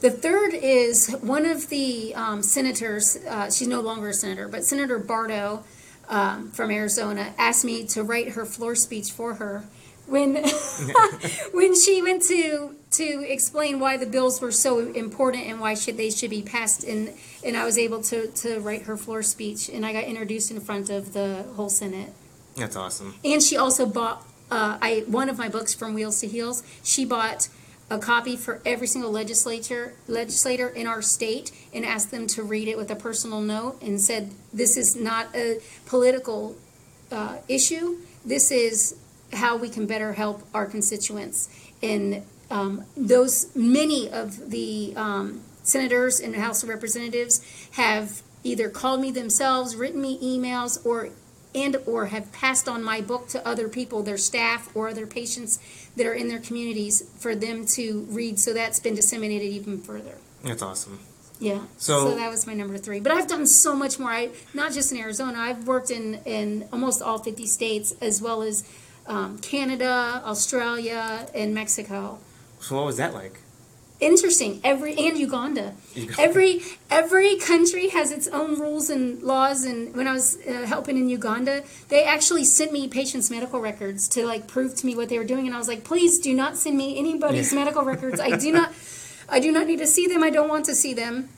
The 0.00 0.10
third 0.10 0.52
is 0.52 1.16
one 1.22 1.46
of 1.46 1.70
the 1.70 2.14
um, 2.14 2.42
senators, 2.42 3.16
uh, 3.26 3.50
she's 3.50 3.68
no 3.68 3.80
longer 3.80 4.10
a 4.10 4.12
senator, 4.12 4.48
but 4.48 4.64
Senator 4.64 4.98
Barto 4.98 5.64
um, 6.08 6.50
from 6.50 6.70
Arizona 6.70 7.32
asked 7.38 7.64
me 7.64 7.86
to 7.88 8.02
write 8.02 8.30
her 8.30 8.44
floor 8.44 8.74
speech 8.74 9.12
for 9.12 9.34
her 9.34 9.64
when 10.06 10.34
when 11.52 11.74
she 11.78 12.02
went 12.02 12.22
to 12.22 12.74
to 12.90 13.24
explain 13.30 13.78
why 13.78 13.96
the 13.96 14.06
bills 14.06 14.40
were 14.40 14.52
so 14.52 14.78
important 14.78 15.44
and 15.44 15.60
why 15.60 15.74
should 15.74 15.96
they 15.96 16.10
should 16.10 16.30
be 16.30 16.42
passed 16.42 16.84
and 16.84 17.12
and 17.44 17.56
I 17.56 17.64
was 17.64 17.78
able 17.78 18.02
to 18.04 18.26
to 18.28 18.60
write 18.60 18.82
her 18.82 18.96
floor 18.96 19.22
speech 19.22 19.68
and 19.68 19.84
I 19.84 19.92
got 19.92 20.04
introduced 20.04 20.50
in 20.50 20.60
front 20.60 20.90
of 20.90 21.12
the 21.12 21.44
whole 21.54 21.68
Senate. 21.68 22.10
That's 22.56 22.76
awesome. 22.76 23.14
And 23.24 23.42
she 23.42 23.56
also 23.56 23.86
bought 23.86 24.26
uh, 24.50 24.78
I 24.80 25.04
one 25.06 25.28
of 25.28 25.38
my 25.38 25.48
books 25.48 25.74
from 25.74 25.94
Wheels 25.94 26.20
to 26.20 26.26
Heels. 26.26 26.62
She 26.82 27.04
bought 27.04 27.48
a 27.90 27.98
copy 27.98 28.36
for 28.36 28.60
every 28.66 28.86
single 28.86 29.10
legislature 29.10 29.94
legislator 30.06 30.68
in 30.68 30.86
our 30.86 31.00
state 31.00 31.50
and 31.72 31.84
asked 31.84 32.10
them 32.10 32.26
to 32.26 32.42
read 32.42 32.68
it 32.68 32.76
with 32.76 32.90
a 32.90 32.96
personal 32.96 33.40
note 33.40 33.80
and 33.80 34.00
said 34.00 34.30
this 34.52 34.76
is 34.76 34.94
not 34.94 35.34
a 35.34 35.60
political 35.86 36.56
uh, 37.10 37.38
issue. 37.48 37.96
This 38.24 38.50
is 38.50 38.96
how 39.32 39.56
we 39.56 39.68
can 39.68 39.86
better 39.86 40.12
help 40.12 40.46
our 40.54 40.66
constituents. 40.66 41.48
And 41.82 42.24
um, 42.50 42.84
those 42.96 43.54
many 43.54 44.10
of 44.10 44.50
the 44.50 44.92
um, 44.96 45.42
senators 45.62 46.20
and 46.20 46.34
House 46.36 46.62
of 46.62 46.68
Representatives 46.68 47.42
have 47.72 48.22
either 48.44 48.68
called 48.68 49.00
me 49.00 49.10
themselves, 49.10 49.76
written 49.76 50.00
me 50.00 50.18
emails, 50.20 50.84
or 50.84 51.10
and 51.54 51.76
or 51.86 52.06
have 52.06 52.30
passed 52.32 52.68
on 52.68 52.82
my 52.82 53.00
book 53.00 53.28
to 53.28 53.46
other 53.46 53.68
people, 53.68 54.02
their 54.02 54.18
staff 54.18 54.74
or 54.76 54.88
other 54.88 55.06
patients 55.06 55.58
that 55.96 56.06
are 56.06 56.12
in 56.12 56.28
their 56.28 56.38
communities 56.38 57.02
for 57.18 57.34
them 57.34 57.64
to 57.66 58.06
read. 58.10 58.38
So 58.38 58.52
that's 58.52 58.80
been 58.80 58.94
disseminated 58.94 59.48
even 59.48 59.78
further. 59.80 60.16
That's 60.44 60.62
awesome. 60.62 61.00
Yeah. 61.40 61.62
So- 61.78 62.10
So, 62.10 62.14
that 62.16 62.30
was 62.30 62.46
my 62.46 62.54
number 62.54 62.76
three. 62.78 63.00
But 63.00 63.12
I've 63.12 63.26
done 63.28 63.46
so 63.46 63.74
much 63.74 63.98
more. 63.98 64.10
I 64.10 64.30
not 64.54 64.72
just 64.72 64.90
in 64.92 64.98
Arizona. 64.98 65.38
I've 65.38 65.66
worked 65.66 65.90
in 65.90 66.14
in 66.24 66.68
almost 66.72 67.00
all 67.02 67.18
fifty 67.18 67.46
states 67.46 67.94
as 68.00 68.20
well 68.20 68.42
as 68.42 68.64
um, 69.06 69.38
Canada, 69.38 70.20
Australia, 70.24 71.28
and 71.34 71.54
Mexico. 71.54 72.18
So, 72.60 72.76
what 72.76 72.84
was 72.86 72.96
that 72.98 73.14
like? 73.14 73.40
Interesting. 74.00 74.60
Every 74.62 74.92
and 74.96 75.18
Uganda. 75.18 75.74
Uganda. 75.94 76.22
Every 76.22 76.62
every 76.88 77.36
country 77.36 77.88
has 77.88 78.12
its 78.12 78.28
own 78.28 78.58
rules 78.58 78.90
and 78.90 79.20
laws. 79.22 79.64
And 79.64 79.94
when 79.96 80.06
I 80.06 80.12
was 80.12 80.38
uh, 80.46 80.66
helping 80.66 80.96
in 80.96 81.08
Uganda, 81.08 81.64
they 81.88 82.04
actually 82.04 82.44
sent 82.44 82.72
me 82.72 82.86
patients' 82.86 83.28
medical 83.30 83.60
records 83.60 84.06
to 84.10 84.24
like 84.24 84.46
prove 84.46 84.76
to 84.76 84.86
me 84.86 84.94
what 84.94 85.08
they 85.08 85.18
were 85.18 85.24
doing. 85.24 85.46
And 85.46 85.54
I 85.54 85.58
was 85.58 85.66
like, 85.66 85.82
please 85.82 86.20
do 86.20 86.32
not 86.32 86.56
send 86.56 86.76
me 86.76 86.96
anybody's 86.96 87.52
Yeah. 87.52 87.58
medical 87.58 87.82
records. 87.82 88.20
I 88.20 88.36
do 88.36 88.52
not, 88.58 88.72
I 89.28 89.40
do 89.40 89.50
not 89.50 89.66
need 89.66 89.78
to 89.80 89.86
see 89.86 90.06
them. 90.06 90.22
I 90.22 90.30
don't 90.30 90.48
want 90.48 90.64
to 90.66 90.74
see 90.76 90.94
them. 90.94 91.30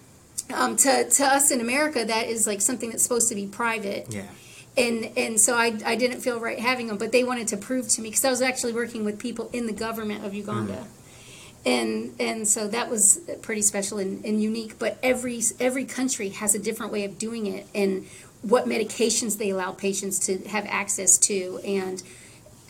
Um, 0.53 0.77
to 0.77 1.09
to 1.09 1.25
us 1.25 1.51
in 1.51 1.61
America, 1.63 2.05
that 2.05 2.27
is 2.27 2.47
like 2.47 2.61
something 2.61 2.91
that's 2.91 3.03
supposed 3.03 3.29
to 3.31 3.35
be 3.35 3.47
private 3.47 4.07
Yeah. 4.11 4.23
and 4.77 5.11
and 5.17 5.41
so 5.41 5.55
I, 5.55 5.79
I 5.87 5.95
didn't 5.97 6.21
feel 6.21 6.41
right 6.41 6.59
having 6.59 6.89
them 6.89 6.99
but 6.99 7.13
they 7.13 7.23
wanted 7.25 7.47
to 7.49 7.57
prove 7.57 7.89
to 7.91 8.03
me 8.03 8.09
because 8.11 8.25
I 8.25 8.31
was 8.31 8.43
actually 8.43 8.73
working 8.73 9.05
with 9.05 9.19
people 9.19 9.49
in 9.53 9.67
the 9.67 9.73
government 9.73 10.25
of 10.25 10.35
Uganda 10.35 10.87
and 11.67 12.15
and 12.19 12.49
so 12.49 12.67
that 12.69 12.89
was 12.89 13.21
pretty 13.43 13.63
special 13.63 13.99
and, 13.99 14.25
and 14.25 14.43
unique 14.43 14.79
but 14.79 14.99
every 15.03 15.43
every 15.59 15.85
country 15.85 16.31
has 16.31 16.55
a 16.55 16.59
different 16.59 16.93
way 16.93 17.05
of 17.05 17.19
doing 17.19 17.47
it 17.47 17.67
and 17.75 18.07
what 18.43 18.65
medications 18.65 19.37
they 19.37 19.51
allow 19.51 19.71
patients 19.71 20.19
to 20.19 20.39
have 20.49 20.65
access 20.67 21.19
to 21.19 21.61
and 21.65 22.03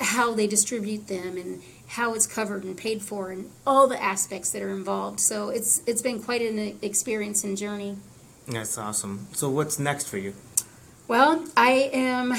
how 0.01 0.35
they 0.35 0.47
distribute 0.47 1.07
them 1.07 1.37
and 1.37 1.63
how 1.87 2.15
it's 2.15 2.27
covered 2.27 2.65
and 2.65 2.77
paid 2.77 3.01
for 3.03 3.31
and 3.31 3.49
all 3.67 3.87
the 3.87 4.03
aspects 4.03 4.51
that 4.51 4.63
are 4.63 4.71
involved 4.71 5.21
so 5.21 5.51
it's 5.51 5.83
it's 5.87 6.03
been 6.03 6.21
quite 6.21 6.43
an 6.43 6.79
experience 6.83 7.45
and 7.45 7.57
journey 7.57 7.97
That's 8.51 8.79
awesome. 8.79 9.29
So, 9.33 9.49
what's 9.49 9.79
next 9.79 10.09
for 10.09 10.19
you? 10.19 10.35
Well, 11.11 11.45
I 11.57 11.91
am 11.93 12.33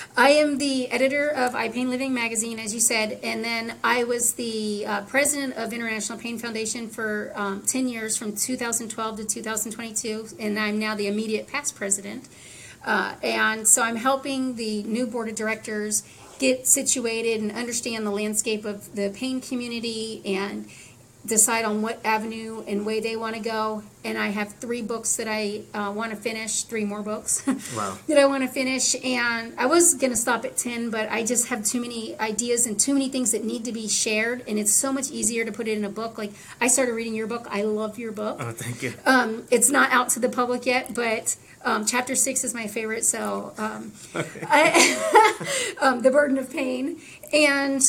I 0.16 0.30
am 0.30 0.58
the 0.58 0.90
editor 0.90 1.28
of 1.28 1.52
iPain 1.52 1.88
Living 1.88 2.12
magazine, 2.12 2.58
as 2.58 2.74
you 2.74 2.80
said, 2.80 3.20
and 3.22 3.44
then 3.44 3.76
I 3.84 4.02
was 4.02 4.32
the 4.32 4.84
uh, 4.86 5.02
president 5.02 5.54
of 5.54 5.72
International 5.72 6.18
Pain 6.18 6.36
Foundation 6.36 6.88
for 6.88 7.30
um, 7.36 7.62
ten 7.62 7.86
years, 7.86 8.16
from 8.16 8.34
2012 8.34 9.18
to 9.18 9.24
2022, 9.24 10.30
and 10.40 10.58
I'm 10.58 10.80
now 10.80 10.96
the 10.96 11.06
immediate 11.06 11.46
past 11.46 11.76
president. 11.76 12.28
Uh, 12.84 13.14
and 13.22 13.68
so 13.68 13.82
I'm 13.82 13.94
helping 13.94 14.56
the 14.56 14.82
new 14.82 15.06
board 15.06 15.28
of 15.28 15.36
directors 15.36 16.02
get 16.40 16.66
situated 16.66 17.40
and 17.40 17.52
understand 17.52 18.04
the 18.04 18.10
landscape 18.10 18.64
of 18.64 18.96
the 18.96 19.10
pain 19.10 19.40
community 19.40 20.22
and 20.24 20.66
decide 21.28 21.64
on 21.64 21.82
what 21.82 22.00
avenue 22.04 22.64
and 22.66 22.84
way 22.86 23.00
they 23.00 23.14
want 23.16 23.36
to 23.36 23.40
go. 23.40 23.82
And 24.04 24.16
I 24.16 24.28
have 24.28 24.54
three 24.54 24.80
books 24.82 25.16
that 25.16 25.28
I 25.28 25.62
uh, 25.74 25.92
want 25.92 26.10
to 26.10 26.16
finish, 26.16 26.62
three 26.62 26.84
more 26.84 27.02
books 27.02 27.46
Wow. 27.76 27.98
that 28.08 28.18
I 28.18 28.24
want 28.26 28.42
to 28.44 28.48
finish. 28.48 28.94
And 29.04 29.52
I 29.58 29.66
was 29.66 29.94
going 29.94 30.10
to 30.10 30.16
stop 30.16 30.44
at 30.44 30.56
10, 30.56 30.90
but 30.90 31.10
I 31.10 31.24
just 31.24 31.48
have 31.48 31.64
too 31.64 31.80
many 31.80 32.18
ideas 32.18 32.66
and 32.66 32.78
too 32.80 32.92
many 32.94 33.08
things 33.08 33.32
that 33.32 33.44
need 33.44 33.64
to 33.66 33.72
be 33.72 33.86
shared. 33.88 34.42
And 34.48 34.58
it's 34.58 34.72
so 34.72 34.92
much 34.92 35.10
easier 35.10 35.44
to 35.44 35.52
put 35.52 35.68
it 35.68 35.76
in 35.76 35.84
a 35.84 35.90
book. 35.90 36.16
Like, 36.18 36.32
I 36.60 36.68
started 36.68 36.92
reading 36.94 37.14
your 37.14 37.26
book. 37.26 37.46
I 37.50 37.62
love 37.62 37.98
your 37.98 38.12
book. 38.12 38.38
Oh, 38.40 38.50
thank 38.52 38.82
you. 38.82 38.94
Um, 39.04 39.44
it's 39.50 39.70
not 39.70 39.90
out 39.92 40.08
to 40.10 40.20
the 40.20 40.28
public 40.28 40.64
yet, 40.64 40.94
but 40.94 41.36
um, 41.64 41.84
chapter 41.84 42.14
six 42.14 42.44
is 42.44 42.54
my 42.54 42.66
favorite. 42.66 43.04
So, 43.04 43.52
um, 43.58 43.92
I, 44.14 45.76
um, 45.82 46.00
the 46.02 46.10
burden 46.10 46.38
of 46.38 46.50
pain, 46.50 47.00
and 47.32 47.82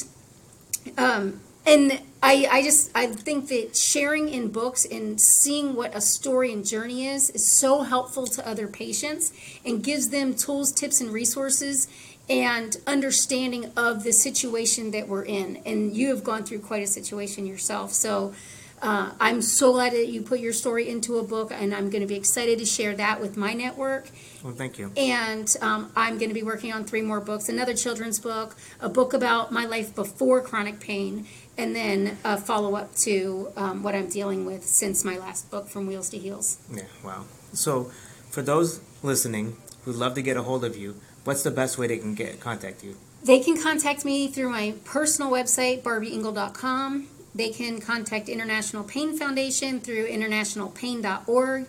um, 0.98 1.40
and 1.70 2.02
I, 2.22 2.48
I 2.52 2.64
just 2.64 2.92
I 2.96 3.08
think 3.08 3.48
that 3.50 3.76
sharing 3.76 4.28
in 4.30 4.50
books 4.50 4.86
and 4.86 5.20
seeing 5.22 5.76
what 5.76 5.96
a 5.96 6.02
story 6.02 6.52
and 6.52 6.66
journey 6.66 7.08
is 7.08 7.30
is 7.30 7.48
so 7.48 7.82
helpful 7.84 8.28
to 8.28 8.48
other 8.48 8.68
patients 8.68 9.32
and 9.66 9.84
gives 9.84 10.10
them 10.10 10.34
tools, 10.34 10.72
tips, 10.72 11.00
and 11.00 11.12
resources 11.12 11.88
and 12.30 12.78
understanding 12.86 13.72
of 13.78 14.04
the 14.04 14.12
situation 14.12 14.92
that 14.92 15.08
we're 15.08 15.26
in. 15.26 15.62
And 15.66 15.96
you 15.96 16.10
have 16.10 16.24
gone 16.24 16.44
through 16.44 16.60
quite 16.60 16.84
a 16.84 16.88
situation 16.88 17.46
yourself, 17.46 17.94
so. 17.94 18.34
Uh, 18.82 19.12
I'm 19.20 19.42
so 19.42 19.74
glad 19.74 19.92
that 19.92 20.08
you 20.08 20.22
put 20.22 20.40
your 20.40 20.54
story 20.54 20.88
into 20.88 21.18
a 21.18 21.24
book, 21.24 21.52
and 21.52 21.76
I'm 21.76 21.90
going 21.90 22.00
to 22.00 22.08
be 22.08 22.16
excited 22.16 22.60
to 22.60 22.66
share 22.66 22.96
that 22.96 23.20
with 23.20 23.36
my 23.36 23.54
network. 23.54 24.10
Well, 24.42 24.54
thank 24.54 24.80
you. 24.80 24.92
And 24.96 25.54
um, 25.62 25.92
I'm 25.98 26.18
going 26.18 26.30
to 26.30 26.34
be 26.34 26.44
working 26.44 26.72
on 26.72 26.86
three 26.86 27.02
more 27.02 27.20
books 27.20 27.50
another 27.50 27.74
children's 27.74 28.20
book, 28.20 28.56
a 28.80 28.88
book 28.88 29.14
about 29.14 29.52
my 29.52 29.66
life 29.66 29.94
before 29.94 30.40
chronic 30.40 30.80
pain, 30.80 31.28
and 31.60 31.76
then 31.76 32.18
a 32.24 32.38
follow 32.38 32.76
up 32.76 32.96
to 32.96 33.52
um, 33.58 33.84
what 33.84 33.94
I'm 33.94 34.08
dealing 34.08 34.46
with 34.46 34.64
since 34.64 35.04
my 35.04 35.18
last 35.18 35.52
book, 35.52 35.68
From 35.68 35.88
Wheels 35.88 36.10
to 36.12 36.18
Heels. 36.18 36.58
Yeah, 36.74 36.84
wow. 37.04 37.26
So, 37.52 37.92
for 38.30 38.42
those 38.42 38.80
listening 39.04 39.58
who'd 39.84 39.98
love 39.98 40.14
to 40.14 40.22
get 40.22 40.38
a 40.38 40.44
hold 40.44 40.64
of 40.64 40.78
you, 40.78 40.96
what's 41.26 41.44
the 41.44 41.52
best 41.52 41.78
way 41.78 41.88
they 41.88 41.98
can 41.98 42.16
get 42.16 42.40
contact 42.40 42.82
you? 42.84 42.96
They 43.24 43.40
can 43.40 43.62
contact 43.62 44.06
me 44.06 44.30
through 44.30 44.50
my 44.50 44.76
personal 44.86 45.30
website, 45.30 45.84
barbyingle.com. 45.84 47.08
they 47.36 47.50
can 47.50 47.82
contact 47.82 48.30
International 48.30 48.84
Pain 48.84 49.18
Foundation 49.18 49.82
through 49.82 50.08
internationalpain.org. 50.08 51.68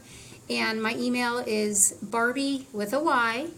And 0.49 0.82
my 0.82 0.95
email 0.95 1.38
is 1.38 1.95
Barby 2.01 2.66
with 2.72 2.93
a 2.93 3.01
Y, 3.03 3.49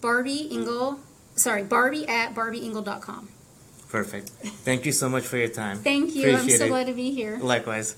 Barby 0.00 0.48
Ingle, 0.50 1.00
sorry, 1.34 1.62
Barby 1.64 2.08
at 2.08 2.34
barbyingle.com. 2.34 3.28
Perfect. 3.90 4.28
Thank 4.64 4.86
you 4.86 4.92
so 4.92 5.08
much 5.08 5.24
for 5.24 5.36
your 5.36 5.48
time. 5.48 5.78
Thank 5.78 6.14
you. 6.14 6.28
I'm 6.30 6.34
Appreciate 6.36 6.58
so 6.58 6.64
it. 6.66 6.68
glad 6.68 6.86
to 6.86 6.92
be 6.92 7.10
here. 7.12 7.38
Likewise. 7.40 7.96